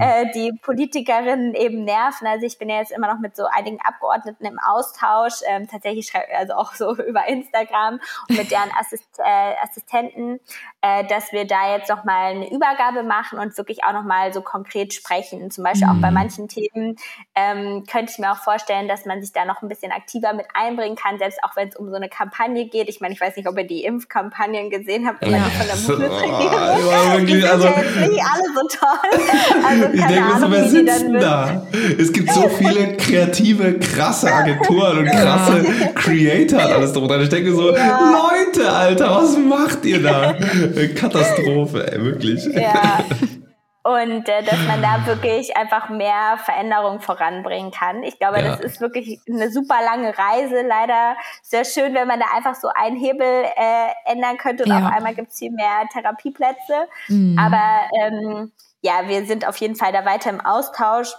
[0.00, 2.26] Äh, die Politikerinnen eben nerven.
[2.26, 6.06] Also ich bin ja jetzt immer noch mit so einigen Abgeordneten im Austausch, ähm, tatsächlich
[6.06, 10.40] schreibe also auch so über Instagram und mit deren Assist äh, Assistenten,
[10.86, 14.34] äh, dass wir da jetzt noch mal eine Übergabe machen und wirklich auch noch mal
[14.34, 15.50] so konkret sprechen.
[15.50, 16.96] Zum Beispiel auch bei manchen Themen
[17.34, 20.44] ähm, könnte ich mir auch vorstellen, dass man sich da noch ein bisschen aktiver mit
[20.52, 22.90] einbringen kann, selbst auch wenn es um so eine Kampagne geht.
[22.90, 25.44] Ich meine, ich weiß nicht, ob ihr die Impfkampagnen gesehen habt, immer Ja.
[25.44, 26.50] die von der Bundesregierung.
[26.52, 29.20] oh, wirklich, die sind also- ja jetzt nicht alle so toll.
[29.66, 31.66] Also Ich denke mir so, Ahnung, wer die sitzt da?
[31.98, 35.64] Es gibt so viele kreative, krasse Agenturen und krasse
[35.94, 37.22] Creator und alles drum und.
[37.22, 40.34] Ich denke so, Leute, Alter, was macht ihr da?
[40.94, 42.44] Katastrophe, ey, wirklich.
[42.46, 43.00] Ja.
[43.84, 48.02] und äh, dass man da wirklich einfach mehr Veränderung voranbringen kann.
[48.02, 48.56] Ich glaube, Ja.
[48.56, 50.62] das ist wirklich eine super lange Reise.
[50.66, 54.78] Leider sehr schön, wenn man da einfach so einen Hebel äh, ändern könnte und Ja.
[54.86, 56.88] auf einmal gibt's viel mehr Therapieplätze.
[57.08, 57.38] Mhm.
[57.38, 61.14] Aber ähm, ja, wir sind auf jeden Fall da weiter im Austausch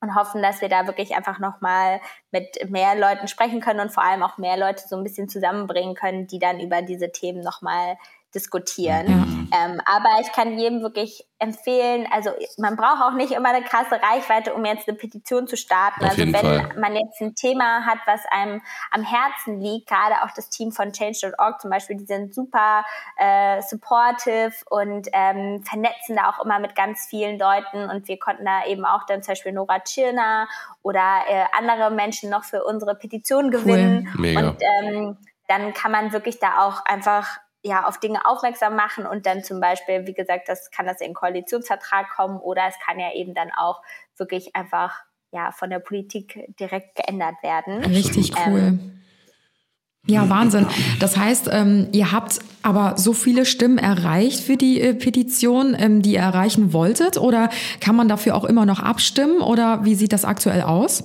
[0.00, 2.00] und hoffen, dass wir da wirklich einfach nochmal
[2.32, 5.94] mit mehr Leuten sprechen können und vor allem auch mehr Leute so ein bisschen zusammenbringen
[5.94, 7.96] können, die dann über diese Themen nochmal
[8.34, 9.48] diskutieren.
[9.52, 14.00] Ähm, aber ich kann jedem wirklich empfehlen, also man braucht auch nicht immer eine krasse
[14.00, 16.04] Reichweite, um jetzt eine Petition zu starten.
[16.04, 16.70] Auf also wenn Fall.
[16.78, 20.92] man jetzt ein Thema hat, was einem am Herzen liegt, gerade auch das Team von
[20.92, 22.84] Change.org zum Beispiel, die sind super
[23.16, 28.44] äh, supportive und ähm, vernetzen da auch immer mit ganz vielen Leuten und wir konnten
[28.44, 30.48] da eben auch dann zum Beispiel Nora Tschirner
[30.82, 34.40] oder äh, andere Menschen noch für unsere Petition gewinnen Mega.
[34.40, 35.16] und ähm,
[35.48, 39.60] dann kann man wirklich da auch einfach ja, auf Dinge aufmerksam machen und dann zum
[39.60, 43.34] Beispiel, wie gesagt, das kann das in den Koalitionsvertrag kommen oder es kann ja eben
[43.34, 43.82] dann auch
[44.16, 47.84] wirklich einfach ja von der Politik direkt geändert werden.
[47.84, 48.78] Richtig Ähm, cool.
[50.08, 50.66] Ja, Wahnsinn.
[50.98, 56.02] Das heißt, ähm, ihr habt aber so viele Stimmen erreicht für die äh, Petition, ähm,
[56.02, 57.18] die ihr erreichen wolltet?
[57.18, 57.50] Oder
[57.80, 59.40] kann man dafür auch immer noch abstimmen?
[59.40, 61.04] Oder wie sieht das aktuell aus?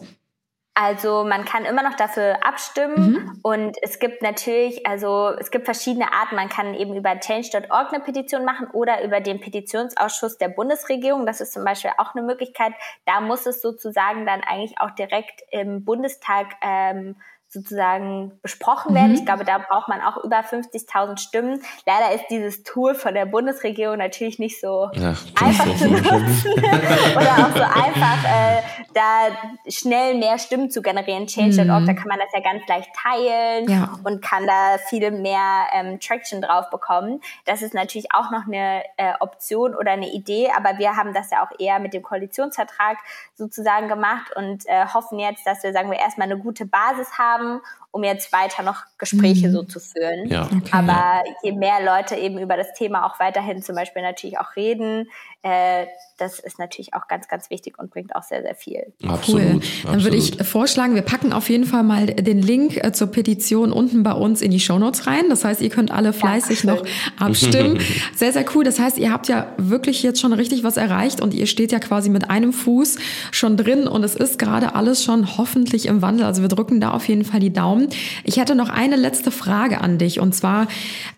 [0.79, 6.13] Also man kann immer noch dafür abstimmen und es gibt natürlich, also es gibt verschiedene
[6.13, 6.35] Arten.
[6.35, 11.25] Man kann eben über change.org eine Petition machen oder über den Petitionsausschuss der Bundesregierung.
[11.25, 12.73] Das ist zum Beispiel auch eine Möglichkeit.
[13.07, 17.15] Da muss es sozusagen dann eigentlich auch direkt im Bundestag ähm,
[17.57, 19.13] sozusagen besprochen werden.
[19.15, 21.61] Ich glaube, da braucht man auch über 50.000 Stimmen.
[21.85, 25.09] Leider ist dieses Tool von der Bundesregierung natürlich nicht so Ja,
[25.41, 26.53] einfach zu nutzen
[27.15, 28.61] oder auch so einfach äh,
[28.93, 29.27] da
[29.67, 31.27] schnell mehr Stimmen zu generieren.
[31.27, 33.89] Change.org, da kann man das ja ganz leicht teilen Ja.
[34.03, 37.21] und kann da viel mehr ähm, Traction drauf bekommen.
[37.45, 41.31] Das ist natürlich auch noch eine äh, Option oder eine Idee, aber wir haben das
[41.31, 42.97] ja auch eher mit dem Koalitionsvertrag
[43.35, 47.46] sozusagen gemacht und äh, hoffen jetzt, dass wir, sagen wir, erstmal eine gute Basis haben,
[47.47, 47.61] 方
[47.97, 50.29] um jetzt weiter noch Gespräche so zu führen.
[50.29, 50.43] Ja.
[50.43, 50.69] Okay.
[50.71, 55.09] Aber je mehr Leute eben über das Thema auch weiterhin zum Beispiel natürlich auch reden,
[55.41, 55.87] äh,
[56.17, 58.93] das ist natürlich auch ganz, ganz wichtig und bringt auch sehr, sehr viel.
[59.07, 59.41] Absolut.
[59.41, 59.61] Cool.
[59.83, 60.41] Dann würde absolut.
[60.41, 64.13] ich vorschlagen, wir packen auf jeden Fall mal den Link äh, zur Petition unten bei
[64.13, 65.29] uns in die Shownotes rein.
[65.29, 66.83] Das heißt, ihr könnt alle fleißig noch
[67.19, 67.79] abstimmen.
[68.15, 68.63] Sehr, sehr cool.
[68.63, 71.79] Das heißt, ihr habt ja wirklich jetzt schon richtig was erreicht und ihr steht ja
[71.79, 72.97] quasi mit einem Fuß
[73.31, 76.25] schon drin und es ist gerade alles schon hoffentlich im Wandel.
[76.25, 77.86] Also wir drücken da auf jeden Fall die Daumen.
[78.23, 80.67] Ich hätte noch eine letzte Frage an dich und zwar,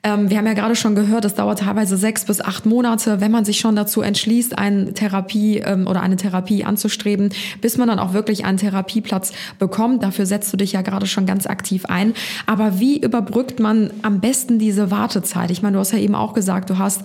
[0.04, 3.32] ähm, wir haben ja gerade schon gehört, es dauert teilweise sechs bis acht Monate, wenn
[3.32, 7.30] man sich schon dazu entschließt, eine Therapie ähm, oder eine Therapie anzustreben,
[7.62, 10.04] bis man dann auch wirklich einen Therapieplatz bekommt.
[10.04, 12.14] Dafür setzt du dich ja gerade schon ganz aktiv ein.
[12.46, 15.52] Aber wie überbrückt man am besten diese Wartezeit?
[15.52, 17.04] Ich meine, du hast ja eben auch gesagt, du hast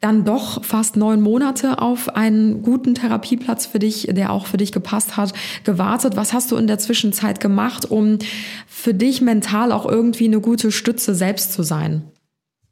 [0.00, 4.72] dann doch fast neun Monate auf einen guten Therapieplatz für dich, der auch für dich
[4.72, 5.32] gepasst hat,
[5.64, 6.16] gewartet.
[6.16, 8.18] Was hast du in der Zwischenzeit gemacht, um
[8.78, 12.10] für dich mental auch irgendwie eine gute Stütze selbst zu sein?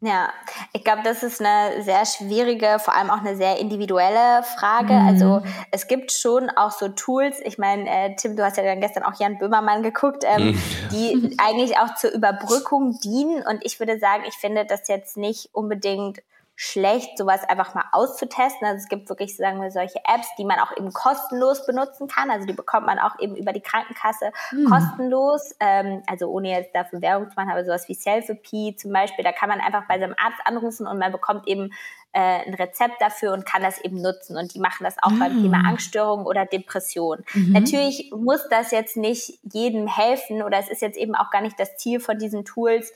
[0.03, 0.29] Ja,
[0.75, 4.93] ich glaube, das ist eine sehr schwierige, vor allem auch eine sehr individuelle Frage.
[4.93, 5.43] Also
[5.73, 7.41] es gibt schon auch so Tools.
[7.43, 10.61] Ich meine, äh, Tim, du hast ja dann gestern auch Jan Böhmermann geguckt, ähm,
[10.93, 13.43] die eigentlich auch zur Überbrückung dienen.
[13.49, 16.21] Und ich würde sagen, ich finde das jetzt nicht unbedingt
[16.57, 18.67] schlecht, sowas einfach mal auszutesten.
[18.67, 22.31] Also es gibt wirklich, sagen wir, solche Apps, die man auch eben kostenlos benutzen kann.
[22.31, 24.33] Also die bekommt man auch eben über die Krankenkasse
[24.69, 25.55] kostenlos.
[25.61, 29.33] Ähm, also ohne jetzt dafür Werbung zu machen, aber sowas wie Selfie zum Beispiel, da
[29.33, 31.73] kann man einfach bei seinem Arzt anrufen und man bekommt eben
[32.13, 34.39] äh, ein Rezept dafür und kann das eben nutzen.
[34.39, 37.23] Und die machen das auch beim Thema Angststörung oder Depression.
[37.35, 41.61] Natürlich muss das jetzt nicht jedem helfen oder es ist jetzt eben auch gar nicht
[41.61, 42.95] das Ziel von diesen Tools,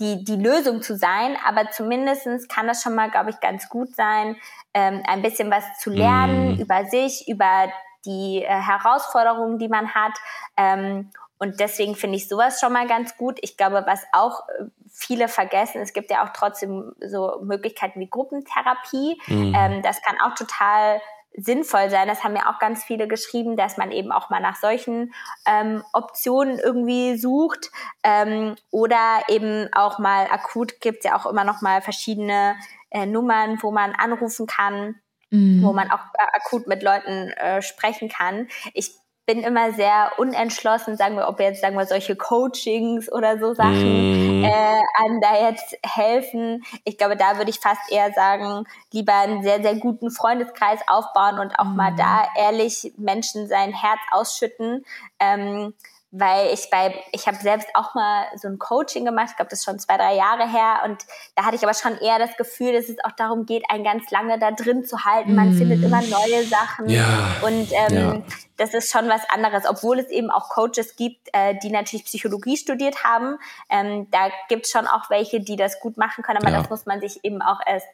[0.00, 3.94] die, die Lösung zu sein, aber zumindestens kann das schon mal, glaube ich, ganz gut
[3.94, 4.36] sein,
[4.72, 7.68] ähm, ein bisschen was zu lernen über sich, über
[8.04, 10.12] die äh, Herausforderungen, die man hat.
[10.56, 13.38] Ähm, und deswegen finde ich sowas schon mal ganz gut.
[13.42, 18.08] Ich glaube, was auch äh, viele vergessen, es gibt ja auch trotzdem so Möglichkeiten wie
[18.08, 19.20] Gruppentherapie.
[19.28, 21.00] Ähm, das kann auch total
[21.36, 22.08] sinnvoll sein.
[22.08, 25.12] Das haben mir auch ganz viele geschrieben, dass man eben auch mal nach solchen
[25.46, 27.70] ähm, Optionen irgendwie sucht
[28.02, 32.56] ähm, oder eben auch mal akut gibt ja auch immer noch mal verschiedene
[32.90, 34.96] äh, Nummern, wo man anrufen kann,
[35.30, 38.46] wo man auch äh, akut mit Leuten äh, sprechen kann.
[38.72, 38.94] Ich
[39.26, 44.44] bin immer sehr unentschlossen, sagen wir, ob jetzt, sagen wir, solche Coachings oder so Sachen
[44.44, 46.62] äh, an da jetzt helfen.
[46.84, 51.38] Ich glaube, da würde ich fast eher sagen, lieber einen sehr, sehr guten Freundeskreis aufbauen
[51.38, 54.84] und auch mal da ehrlich Menschen sein Herz ausschütten.
[55.18, 55.74] Ähm,
[56.16, 59.58] weil ich bei, ich habe selbst auch mal so ein Coaching gemacht, ich glaube, das
[59.58, 61.04] ist schon zwei, drei Jahre her und
[61.34, 64.08] da hatte ich aber schon eher das Gefühl, dass es auch darum geht, einen ganz
[64.12, 65.34] lange da drin zu halten.
[65.34, 67.34] Man findet immer neue Sachen Ja.
[67.42, 68.22] und ähm, Ja.
[68.58, 72.56] das ist schon was anderes, obwohl es eben auch Coaches gibt, äh, die natürlich Psychologie
[72.56, 73.36] studiert haben.
[73.68, 76.60] Ähm, da gibt es schon auch welche, die das gut machen können, aber Ja.
[76.60, 77.88] das muss man sich eben auch erst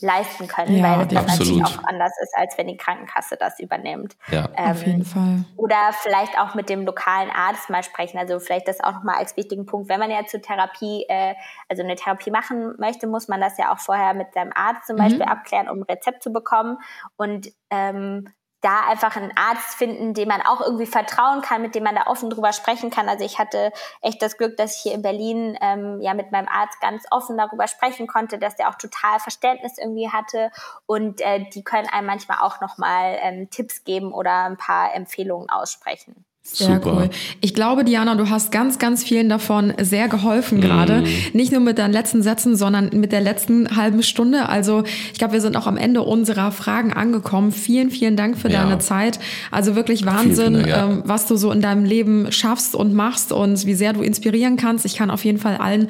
[0.00, 1.84] leisten können, Ja, weil es dann natürlich absolut.
[1.84, 4.16] auch anders ist, als wenn die Krankenkasse das übernimmt.
[4.30, 4.48] Ja.
[4.56, 5.44] Auf jeden Fall.
[5.56, 8.18] Oder vielleicht auch mit dem lokalen Arzt mal sprechen.
[8.18, 9.88] Also vielleicht das auch nochmal als wichtigen Punkt.
[9.88, 11.34] Wenn man ja zur Therapie, äh,
[11.68, 14.96] also eine Therapie machen möchte, muss man das ja auch vorher mit seinem Arzt zum
[14.96, 16.78] Beispiel abklären, um ein Rezept zu bekommen.
[17.16, 18.28] Und ähm,
[18.60, 22.06] da einfach einen Arzt finden, dem man auch irgendwie vertrauen kann, mit dem man da
[22.06, 23.08] offen drüber sprechen kann.
[23.08, 26.48] Also ich hatte echt das Glück, dass ich hier in Berlin ähm, ja mit meinem
[26.48, 30.50] Arzt ganz offen darüber sprechen konnte, dass der auch total Verständnis irgendwie hatte
[30.86, 35.48] und äh, die können einem manchmal auch nochmal ähm, Tipps geben oder ein paar Empfehlungen
[35.50, 36.24] aussprechen.
[36.50, 36.92] Sehr Super.
[36.96, 37.10] cool.
[37.42, 41.04] Ich glaube, Diana, du hast ganz, ganz vielen davon sehr geholfen gerade.
[41.34, 44.48] Nicht nur mit deinen letzten Sätzen, sondern mit der letzten halben Stunde.
[44.48, 44.82] Also
[45.12, 47.52] ich glaube, wir sind auch am Ende unserer Fragen angekommen.
[47.52, 48.62] Vielen, vielen Dank für Ja.
[48.64, 49.20] deine Zeit.
[49.50, 50.86] Also wirklich Wahnsinn, vielen ja.
[50.88, 54.56] ähm, was du so in deinem Leben schaffst und machst und wie sehr du inspirieren
[54.56, 54.86] kannst.
[54.86, 55.88] Ich kann auf jeden Fall allen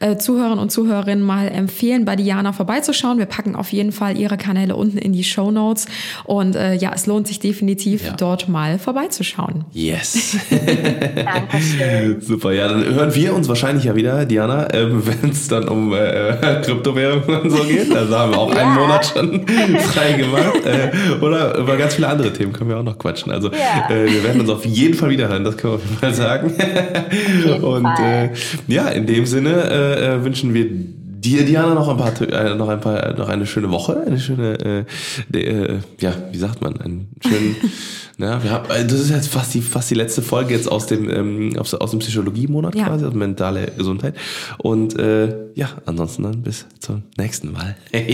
[0.00, 3.18] äh, Zuhörern und Zuhörerinnen mal empfehlen, bei Diana vorbeizuschauen.
[3.18, 5.86] Wir packen auf jeden Fall ihre Kanäle unten in die Show Notes.
[6.24, 8.12] Und äh, ja, es lohnt sich definitiv, Ja.
[8.16, 9.64] dort mal vorbeizuschauen.
[10.00, 10.36] Yes.
[11.24, 12.20] Dankeschön.
[12.20, 15.92] Super, ja, dann hören wir uns wahrscheinlich ja wieder, Diana, ähm, wenn es dann um
[15.92, 16.34] äh,
[16.64, 17.94] Kryptowährungen und so geht.
[17.94, 18.80] Also haben wir auch einen Ja.
[18.80, 19.46] Monat schon
[19.92, 20.64] frei gemacht.
[20.64, 23.30] Äh, oder über ganz viele andere Themen können wir auch noch quatschen.
[23.32, 23.94] Also Ja.
[23.94, 26.52] äh, wir werden uns auf jeden Fall wiederhören, das können wir auf jeden Fall sagen.
[27.46, 28.30] jeden und Fall.
[28.32, 30.66] Äh, ja, in dem Sinne äh, äh, wünschen wir
[31.20, 34.58] dir, Diana, noch ein paar, äh, noch ein paar, noch eine schöne Woche, eine schöne,
[34.60, 34.84] äh,
[35.28, 37.56] de, äh, ja, wie sagt man, einen schönen,
[38.16, 40.86] na, wir haben, äh, das ist jetzt fast die, fast die letzte Folge jetzt aus
[40.86, 42.86] dem, ähm, aus, aus dem Psychologie-Monat Ja.
[42.86, 44.14] quasi, also mentale Gesundheit.
[44.58, 47.76] Und äh, ja, ansonsten dann bis zum nächsten Mal.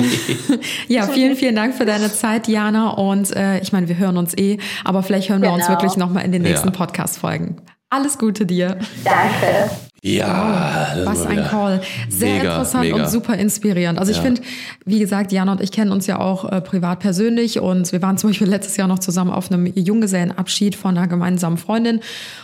[0.89, 2.91] Ja, vielen, vielen Dank für deine Zeit, Diana.
[2.91, 5.79] Und äh, ich meine, wir hören uns eh, aber vielleicht hören wir uns Genau.
[5.81, 6.75] wirklich nochmal in den nächsten Ja.
[6.75, 7.57] Podcast-Folgen.
[7.91, 8.79] Alles Gute dir.
[9.05, 9.71] Danke.
[10.15, 11.81] Ja, das Was ein Call.
[12.09, 12.97] Sehr mega, interessant mega.
[12.97, 13.99] und super inspirierend.
[13.99, 14.23] Also ich Ja.
[14.25, 14.43] finde,
[14.85, 18.17] wie gesagt, Jana und ich kennen uns ja auch äh, privat persönlich und wir waren
[18.19, 22.01] zum Beispiel letztes Jahr noch zusammen auf einem Junggesellenabschied von einer gemeinsamen Freundin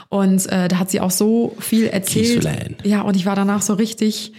[0.09, 2.41] und äh, da hat sie auch so viel erzählt.
[2.43, 2.77] Giselaine.
[2.85, 4.33] Ja, und ich war danach so richtig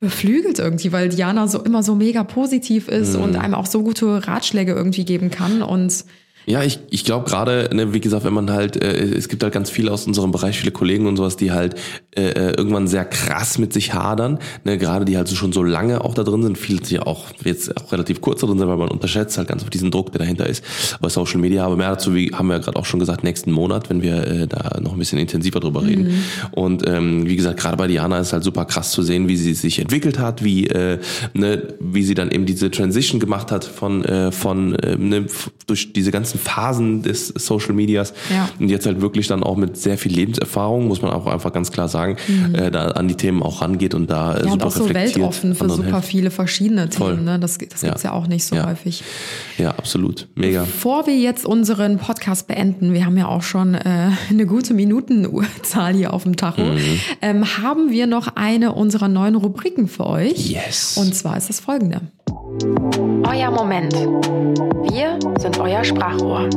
[0.00, 3.22] beflügelt irgendwie, weil Diana so immer so mega positiv ist Mhm.
[3.22, 6.04] und einem auch so gute Ratschläge irgendwie geben kann und
[6.46, 9.52] Ja, ich, ich glaube gerade, ne, wie gesagt, wenn man halt, äh, es gibt halt
[9.52, 11.74] ganz viele aus unserem Bereich, viele Kollegen und sowas, die halt
[12.16, 15.62] äh, äh, irgendwann sehr krass mit sich hadern, ne, gerade die halt so schon so
[15.62, 18.68] lange auch da drin sind, viele die auch jetzt auch relativ kurz da drin sind,
[18.68, 20.64] weil man unterschätzt halt ganz auf diesen Druck, der dahinter ist
[21.00, 23.50] bei Social Media, aber mehr dazu, wie haben wir ja gerade auch schon gesagt, nächsten
[23.50, 26.24] Monat, wenn wir äh, da noch ein bisschen intensiver drüber reden.
[26.52, 29.54] Und ähm, wie gesagt, gerade bei Diana ist halt super krass zu sehen, wie sie
[29.54, 30.98] sich entwickelt hat, wie äh,
[31.32, 35.26] ne, wie sie dann eben diese Transition gemacht hat von äh, von äh, ne,
[35.66, 38.48] durch diese ganzen Phasen des Social Medias Ja.
[38.58, 41.70] und jetzt halt wirklich dann auch mit sehr viel Lebenserfahrung, muss man auch einfach ganz
[41.72, 42.16] klar sagen,
[42.52, 44.46] äh, da an die Themen auch rangeht und da äh, Mhm.
[44.46, 46.08] ja, und super auch so weltoffen für super hilft.
[46.08, 47.12] viele verschiedene Voll.
[47.14, 47.24] Themen.
[47.24, 47.38] Ne?
[47.38, 47.88] Das, das Ja.
[47.88, 49.02] gibt's ja auch nicht so häufig.
[49.58, 50.28] Ja, absolut.
[50.34, 50.62] Mega.
[50.62, 55.94] Bevor wir jetzt unseren Podcast beenden, wir haben ja auch schon äh, eine gute Minutenzahl
[55.94, 57.00] hier auf dem Tacho, Mhm.
[57.22, 60.50] ähm, haben wir noch eine unserer neuen Rubriken für euch.
[60.50, 60.96] Yes.
[60.96, 62.00] Und zwar ist das folgende.
[62.62, 63.94] Euer Moment.
[64.90, 66.48] Wir sind euer Sprachrohr.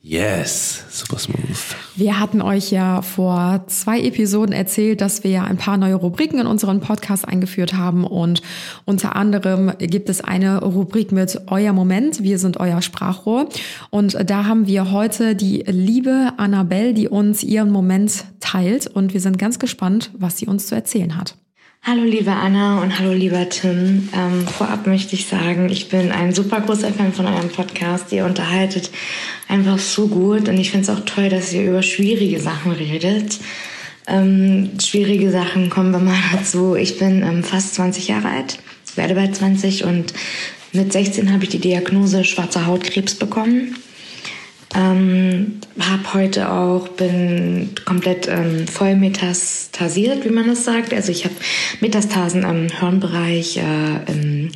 [0.00, 0.84] yes.
[0.90, 1.81] Super smooth.
[2.02, 6.40] Wir hatten euch ja vor zwei Episoden erzählt, dass wir ja ein paar neue Rubriken
[6.40, 8.02] in unseren Podcast eingeführt haben.
[8.02, 8.42] Und
[8.84, 13.48] unter anderem gibt es eine Rubrik mit Euer Moment, wir sind euer Sprachrohr.
[13.90, 18.88] Und da haben wir heute die liebe Annabelle, die uns ihren Moment teilt.
[18.88, 21.36] Und wir sind ganz gespannt, was sie uns zu erzählen hat.
[21.84, 24.08] Hallo liebe Anna und hallo lieber Tim.
[24.14, 28.12] Ähm, vorab möchte ich sagen, ich bin ein super großer Fan von eurem Podcast.
[28.12, 28.88] Ihr unterhaltet
[29.48, 33.40] einfach so gut und ich finde es auch toll, dass ihr über schwierige Sachen redet.
[34.06, 36.76] Ähm, schwierige Sachen kommen wir mal dazu.
[36.76, 38.60] Ich bin ähm, fast 20 Jahre alt,
[38.94, 40.14] werde bald 20 und
[40.72, 43.76] mit 16 habe ich die Diagnose schwarzer Hautkrebs bekommen.
[44.74, 50.94] Ähm, hab heute auch, bin komplett ähm, voll metastasiert, wie man das sagt.
[50.94, 51.34] Also ich habe
[51.80, 54.50] Metastasen im Hirnbereich, äh, im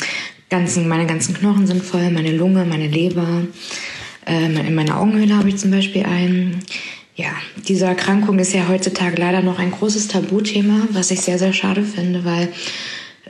[0.48, 3.42] ganzen, meine ganzen Knochen sind voll, meine Lunge, meine Leber.
[4.26, 6.62] Äh, in meiner Augenhöhle habe ich zum Beispiel einen.
[7.14, 7.30] Ja,
[7.66, 11.82] diese Erkrankung ist ja heutzutage leider noch ein großes Tabuthema, was ich sehr, sehr schade
[11.82, 12.48] finde, weil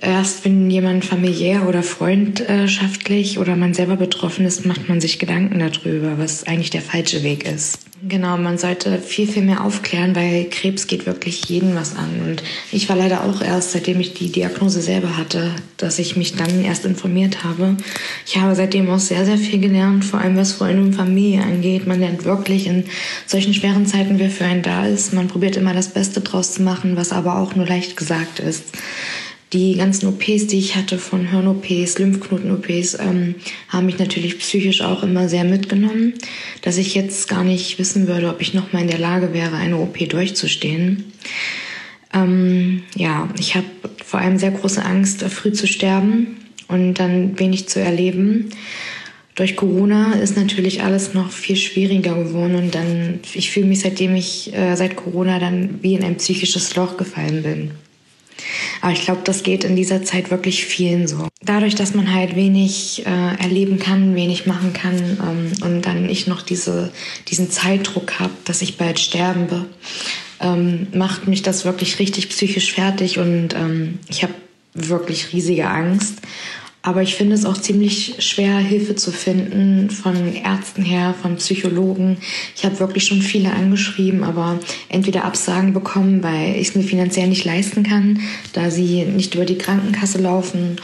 [0.01, 5.59] Erst wenn jemand familiär oder freundschaftlich oder man selber betroffen ist, macht man sich Gedanken
[5.59, 7.79] darüber, was eigentlich der falsche Weg ist.
[8.07, 12.11] Genau, man sollte viel, viel mehr aufklären, weil Krebs geht wirklich jeden was an.
[12.27, 16.37] Und ich war leider auch erst, seitdem ich die Diagnose selber hatte, dass ich mich
[16.37, 17.79] dann erst informiert habe.
[18.27, 21.87] Ich habe seitdem auch sehr, sehr viel gelernt, vor allem was Freunde und Familie angeht.
[21.87, 22.85] Man lernt wirklich in
[23.27, 25.15] solchen schweren Zeiten, wer für einen da ist.
[25.15, 28.65] Man probiert immer das Beste draus zu machen, was aber auch nur leicht gesagt ist
[29.57, 33.37] die ganzen OPs, die ich hatte von Hirn-OPs, Lymphknoten-OPs, ähm,
[33.69, 36.15] haben mich natürlich psychisch auch immer sehr mitgenommen,
[36.61, 39.57] dass ich jetzt gar nicht wissen würde, ob ich noch mal in der Lage wäre,
[39.57, 41.05] eine OP durchzustehen.
[42.13, 43.67] Ähm, ja, ich habe
[44.05, 46.37] vor allem sehr große Angst, früh zu sterben
[46.69, 48.51] und dann wenig zu erleben.
[49.37, 54.15] Durch Corona ist natürlich alles noch viel schwieriger geworden und dann, ich fühle mich seitdem
[54.17, 57.71] ich äh, seit Corona dann wie in ein psychisches Loch gefallen bin.
[58.87, 61.27] Aber ich glaube, das geht in dieser Zeit wirklich vielen so.
[61.43, 66.29] Dadurch, dass man halt wenig äh, erleben kann, wenig machen kann ähm, und dann ich
[66.29, 66.93] noch diese,
[67.27, 69.65] diesen Zeitdruck habe, dass ich bald sterben will,
[70.39, 74.35] ähm, macht mich das wirklich richtig psychisch fertig und ähm, ich habe
[74.73, 76.21] wirklich riesige Angst.
[76.87, 82.19] Aber ich finde es auch ziemlich schwer, Hilfe zu finden von Ärzten her, von Psychologen.
[82.55, 87.27] Ich habe wirklich schon viele angeschrieben, aber entweder Absagen bekommen, weil ich es mir finanziell
[87.27, 88.21] nicht leisten kann,
[88.53, 90.77] da sie nicht über die Krankenkasse laufen.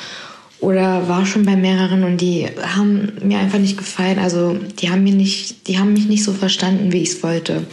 [0.59, 4.19] Oder war schon bei mehreren und die haben mir einfach nicht gefallen.
[4.19, 7.65] Also die haben mir nicht, die haben mich nicht so verstanden, wie ich es wollte.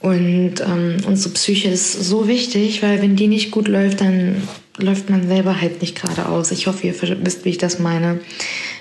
[0.00, 4.36] Und ähm, unsere Psyche ist so wichtig, weil wenn die nicht gut läuft, dann
[4.78, 6.50] läuft man selber halt nicht geradeaus.
[6.50, 6.94] Ich hoffe, ihr
[7.24, 8.20] wisst, wie ich das meine.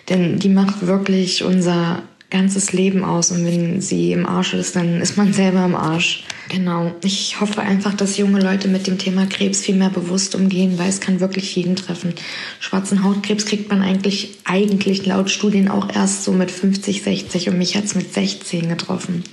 [0.09, 3.31] Denn die macht wirklich unser ganzes Leben aus.
[3.31, 6.25] Und wenn sie im Arsch ist, dann ist man selber im Arsch.
[6.49, 6.91] Genau.
[7.03, 10.89] Ich hoffe einfach, dass junge Leute mit dem Thema Krebs viel mehr bewusst umgehen, weil
[10.89, 12.13] es kann wirklich jeden treffen.
[12.59, 17.57] Schwarzen Hautkrebs kriegt man eigentlich, eigentlich laut Studien auch erst so mit 50, 60 und
[17.59, 19.23] mich hat es mit 16 getroffen.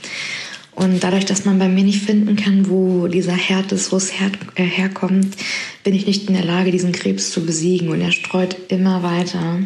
[0.80, 4.30] Und dadurch, dass man bei mir nicht finden kann, wo dieser Herd ist, wo her
[4.54, 5.36] äh, herkommt,
[5.84, 7.90] bin ich nicht in der Lage, diesen Krebs zu besiegen.
[7.90, 9.58] Und er streut immer weiter.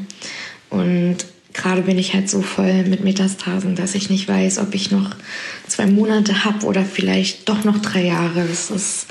[0.70, 1.18] Und
[1.52, 5.14] gerade bin ich halt so voll mit Metastasen, dass ich nicht weiß, ob ich noch
[5.68, 8.44] zwei Monate habe oder vielleicht doch noch drei Jahre.
[8.48, 9.06] Das ist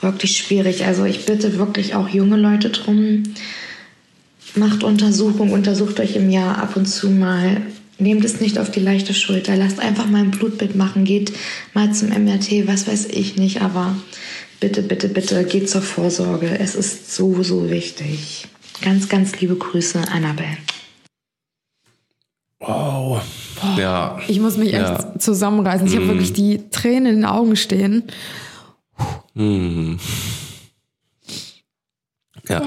[0.00, 0.86] wirklich schwierig.
[0.86, 3.22] Also ich bitte wirklich auch junge Leute drum.
[4.56, 7.62] Macht Untersuchungen, untersucht euch im Jahr ab und zu mal
[7.98, 9.56] Nehmt es nicht auf die leichte Schulter.
[9.56, 11.04] Lasst einfach mal ein Blutbild machen.
[11.04, 11.32] Geht
[11.74, 13.60] mal zum MRT, was weiß ich nicht.
[13.60, 13.96] Aber
[14.60, 16.58] bitte, bitte, bitte geht zur Vorsorge.
[16.58, 18.46] Es ist so, so wichtig.
[18.82, 20.58] Ganz, ganz liebe Grüße, Annabelle.
[22.60, 23.20] Wow.
[23.76, 24.20] Ja.
[24.28, 24.94] Ich muss mich Ja.
[24.94, 25.86] echt zusammenreißen.
[25.86, 28.04] Ich habe wirklich die Tränen in den Augen stehen.
[29.34, 29.98] Hm.
[32.48, 32.62] Ja.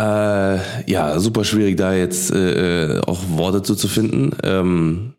[0.00, 4.34] Äh, ja, super schwierig, da jetzt äh, äh, auch Worte zu, zu finden.
[4.42, 5.12] Ähm,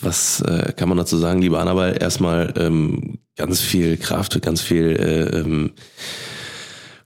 [0.00, 1.98] was äh, kann man dazu sagen, liebe Annabelle?
[1.98, 5.72] Erstmal ähm, ganz viel Kraft, ganz viel, äh, ähm,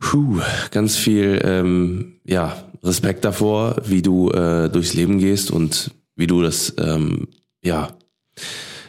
[0.00, 0.40] puh,
[0.72, 6.42] ganz viel, ähm, ja, Respekt davor, wie du äh, durchs Leben gehst und wie du
[6.42, 7.28] das, ähm,
[7.62, 7.90] ja,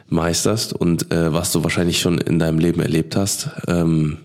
[0.07, 3.49] meisterst und äh, was du wahrscheinlich schon in deinem Leben erlebt hast.
[3.67, 4.17] Ähm,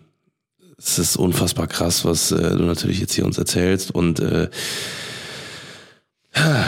[0.78, 4.48] es ist unfassbar krass, was äh, du natürlich jetzt hier uns erzählst und äh,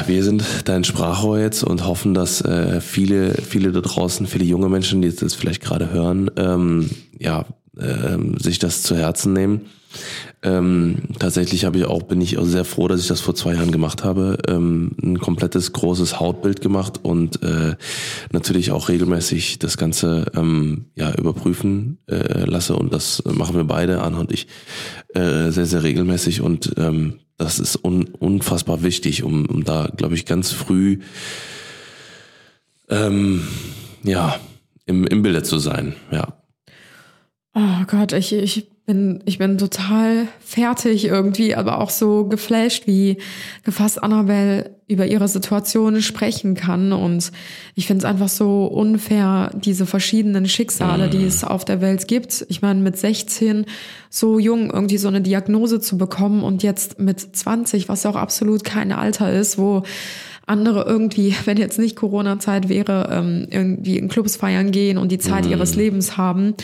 [0.06, 4.70] wir sind dein Sprachrohr jetzt und hoffen, dass äh, viele, viele da draußen, viele junge
[4.70, 6.88] Menschen, die das vielleicht gerade hören, ähm,
[7.18, 7.44] ja,
[7.78, 9.66] ähm, sich das zu Herzen nehmen.
[10.42, 13.54] Ähm, tatsächlich habe ich auch, bin ich auch sehr froh, dass ich das vor zwei
[13.54, 17.74] Jahren gemacht habe, ähm, ein komplettes großes Hautbild gemacht und äh,
[18.30, 24.02] natürlich auch regelmäßig das Ganze ähm, ja überprüfen äh, lasse und das machen wir beide,
[24.02, 24.46] Anna und ich,
[25.14, 30.14] äh, sehr, sehr regelmäßig und ähm, das ist un unfassbar wichtig, um, um da, glaube
[30.14, 30.98] ich, ganz früh
[32.88, 33.46] ähm,
[34.02, 34.38] ja,
[34.86, 36.37] im, im Bilde zu sein, ja.
[37.60, 43.16] Oh Gott, ich, ich bin, ich bin total fertig irgendwie, aber auch so geflasht, wie
[43.64, 46.92] gefasst Annabelle über ihre Situation sprechen kann.
[46.92, 47.32] Und
[47.74, 52.46] ich finde es einfach so unfair, diese verschiedenen Schicksale, die es auf der Welt gibt.
[52.48, 53.66] Ich meine, mit 16
[54.08, 58.62] so jung irgendwie so eine Diagnose zu bekommen und jetzt mit 20, was auch absolut
[58.62, 59.82] kein Alter ist, wo
[60.46, 65.18] andere irgendwie, wenn jetzt nicht Corona-Zeit wäre, ähm, irgendwie in Clubs feiern gehen und die
[65.18, 66.54] Zeit ihres Lebens haben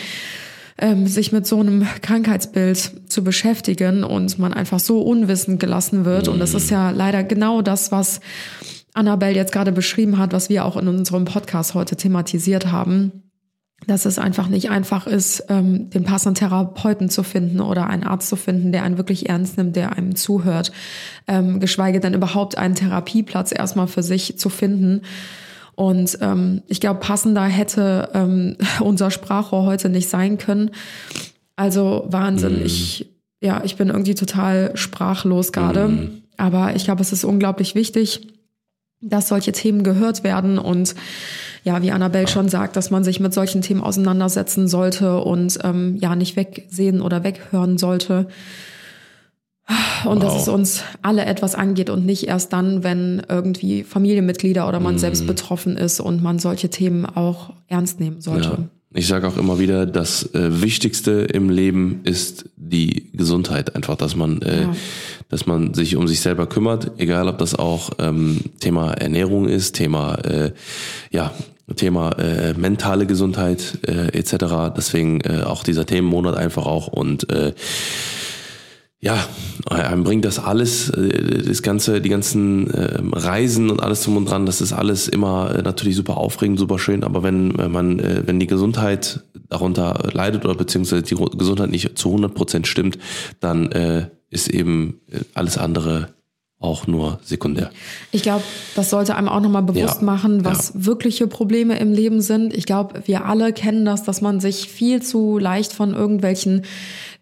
[0.79, 6.29] ähm, sich mit so einem Krankheitsbild zu beschäftigen und man einfach so unwissend gelassen wird.
[6.29, 8.21] Und das ist ja leider genau das, was
[8.95, 13.25] Annabelle jetzt gerade beschrieben hat, was wir auch in unserem Podcast heute thematisiert haben.
[13.87, 18.31] dass es einfach nicht einfach ist, ähm, den passenden Therapeuten zu finden oder einen Arzt
[18.31, 20.73] zu finden, der einen wirklich ernst nimmt, der einem zuhört,
[21.27, 25.03] ähm, geschweige denn überhaupt einen Therapieplatz erstmal für sich zu finden.
[25.77, 30.71] Und ähm, ich glaube, passender hätte ähm, unser Sprachrohr heute nicht sein können.
[31.57, 32.63] Also Wahnsinn.
[32.65, 33.07] Ich,
[33.41, 36.11] ja, ich bin irgendwie total sprachlos gerade.
[36.37, 38.29] Aber ich glaube, es ist unglaublich wichtig,
[39.01, 40.95] dass solche Themen gehört werden und
[41.63, 45.97] ja, wie Annabelle schon sagt, dass man sich mit solchen Themen auseinandersetzen sollte und ähm,
[45.97, 48.29] ja nicht wegsehen oder weghören sollte.
[50.05, 50.43] Und dass Wow.
[50.43, 55.27] es uns alle etwas angeht und nicht erst dann, wenn irgendwie Familienmitglieder oder man selbst
[55.27, 58.49] betroffen ist und man solche Themen auch ernst nehmen sollte.
[58.49, 58.59] Ja.
[58.97, 63.75] Ich sage auch immer wieder, das äh, Wichtigste im Leben ist die Gesundheit.
[63.75, 64.77] Einfach, dass man, äh, Ja.
[65.31, 69.75] dass man sich um sich selber kümmert, egal ob das auch ähm, Thema Ernährung ist,
[69.75, 70.53] Thema äh,
[71.11, 71.33] ja
[71.77, 74.75] Thema äh, mentale Gesundheit äh, etc.
[74.77, 77.55] Deswegen äh, auch dieser Themenmonat einfach auch und äh,
[79.05, 79.19] ja,
[79.69, 84.25] einem bringt das alles, äh, das ganze, die ganzen ähm, Reisen und alles drum und
[84.25, 87.99] dran, das ist alles immer äh, natürlich super aufregend, super schön, aber wenn wenn man,
[87.99, 92.99] äh, wenn die Gesundheit darunter leidet oder beziehungsweise die Gesundheit nicht zu 100 Prozent stimmt,
[93.41, 96.15] dann äh, ist eben äh, alles andere
[96.65, 97.71] auch nur sekundär.
[98.11, 98.43] Ich glaube,
[98.75, 102.55] das sollte einem auch nochmal bewusst Ja, machen, was wirkliche Probleme im Leben sind.
[102.55, 106.63] Ich glaube, wir alle kennen das, dass man sich viel zu leicht von irgendwelchen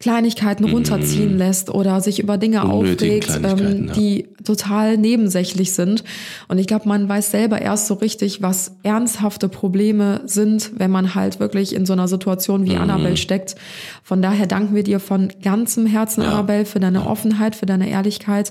[0.02, 2.70] Kleinigkeiten runterziehen lässt oder sich über Dinge Mhm.
[2.70, 3.92] Aufregt, ähm, ja.
[3.94, 6.02] die total nebensächlich sind.
[6.48, 11.14] Und ich glaube, man weiß selber erst so richtig, was ernsthafte Probleme sind, wenn man
[11.14, 12.66] halt wirklich in so einer Situation Mhm.
[12.66, 13.54] wie Annabelle steckt.
[14.02, 18.50] Von daher danken wir dir von ganzem Herzen, Annabelle, für deine Offenheit, für deine Ehrlichkeit,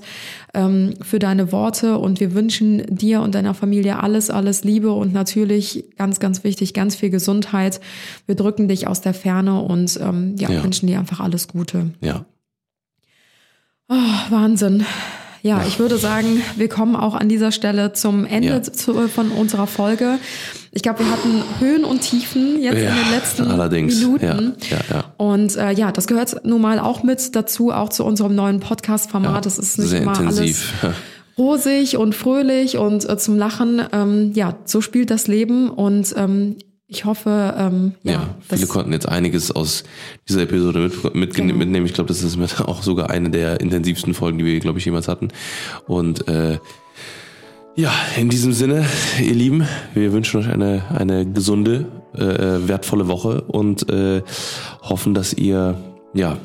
[0.54, 1.98] ähm, für deine Worte.
[1.98, 6.74] Und wir wünschen dir und deiner Familie alles, alles Liebe und natürlich ganz, ganz wichtig,
[6.74, 7.80] ganz viel Gesundheit.
[8.26, 10.62] Wir drücken dich aus der Ferne und ähm, ja, Ja.
[10.62, 11.90] wünschen dir einfach alles Gute.
[12.00, 12.24] Ja.
[13.88, 13.94] Oh,
[14.30, 14.84] Wahnsinn.
[15.44, 18.62] Ja, ich würde sagen, wir kommen auch an dieser Stelle zum Ende Ja.
[18.62, 20.18] zu, von unserer Folge.
[20.70, 24.00] Ich glaube, wir hatten Höhen und Tiefen jetzt Ja, in den letzten allerdings.
[24.00, 24.54] Minuten.
[24.70, 25.04] Ja, ja, ja.
[25.16, 29.44] Und äh, ja, das gehört nun mal auch mit dazu, auch zu unserem neuen Podcast-Format.
[29.46, 30.72] Es ist nicht Sehr immer intensiv.
[30.82, 30.94] alles
[31.38, 33.82] rosig und fröhlich und äh, zum Lachen.
[33.92, 36.56] Ähm, ja, so spielt das Leben und ähm,
[36.92, 39.84] ich hoffe, ähm, ja, Ja, viele konnten jetzt einiges aus
[40.28, 41.54] dieser Episode mit, mit, Genau.
[41.54, 41.86] mitnehmen.
[41.86, 45.08] Ich glaube, das ist auch sogar eine der intensivsten Folgen, die wir, glaube ich, jemals
[45.08, 45.28] hatten.
[45.86, 46.58] Und äh,
[47.74, 48.84] ja, in diesem Sinne,
[49.20, 54.22] ihr Lieben, wir wünschen euch eine, eine gesunde, äh, wertvolle Woche und äh,
[54.82, 55.78] hoffen, dass ihr
[56.12, 56.36] ja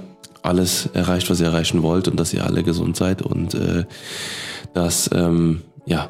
[0.44, 3.84] alles erreicht, was ihr erreichen wollt und dass ihr alle gesund seid und äh,
[4.74, 6.10] dass ähm, ja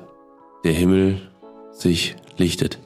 [0.63, 1.21] der Himmel
[1.71, 2.77] sich lichtet.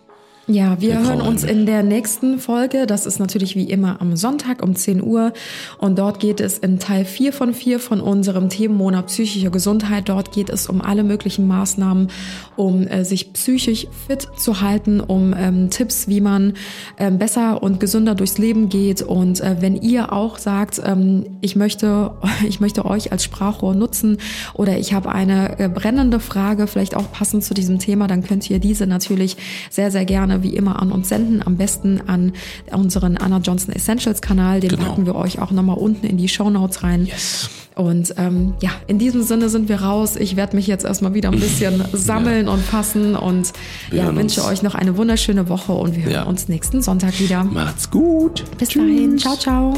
[0.51, 2.85] Ja, wir hören uns in der nächsten Folge.
[2.85, 5.31] Das ist natürlich wie immer am Sonntag um 10 Uhr.
[5.77, 10.09] Und dort geht es in Teil 4 von 4 von unserem Themenmonat psychische Gesundheit.
[10.09, 12.09] Dort geht es um alle möglichen Maßnahmen,
[12.57, 16.53] um äh, sich psychisch fit zu halten, um ähm, Tipps, wie man
[16.97, 19.01] ähm, besser und gesünder durchs Leben geht.
[19.01, 22.11] Und äh, wenn ihr auch sagt, ähm, ich möchte,
[22.45, 24.17] ich möchte euch als Sprachrohr nutzen
[24.53, 28.49] oder ich habe eine äh, brennende Frage, vielleicht auch passend zu diesem Thema, dann könnt
[28.49, 29.37] ihr diese natürlich
[29.69, 31.41] sehr, sehr gerne wie immer an uns senden.
[31.45, 32.33] Am besten an
[32.71, 34.59] unseren Anna Johnson Essentials Kanal.
[34.59, 34.83] Den Genau.
[34.83, 37.05] packen wir euch auch nochmal unten in die Show Notes rein.
[37.05, 37.49] Yes.
[37.75, 40.15] Und ähm, ja, in diesem Sinne sind wir raus.
[40.17, 43.53] Ich werde mich jetzt erstmal wieder ein bisschen sammeln und fassen und
[43.89, 44.49] Wir ja, wünsche uns.
[44.51, 46.23] euch noch eine wunderschöne Woche und wir hören Ja.
[46.23, 47.43] uns nächsten Sonntag wieder.
[47.45, 48.43] Macht's gut.
[48.57, 49.17] Bis dahin.
[49.17, 49.73] Ciao, ciao.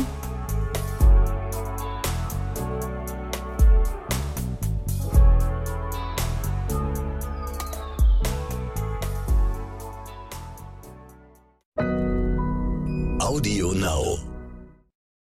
[13.24, 14.32] Audio Now.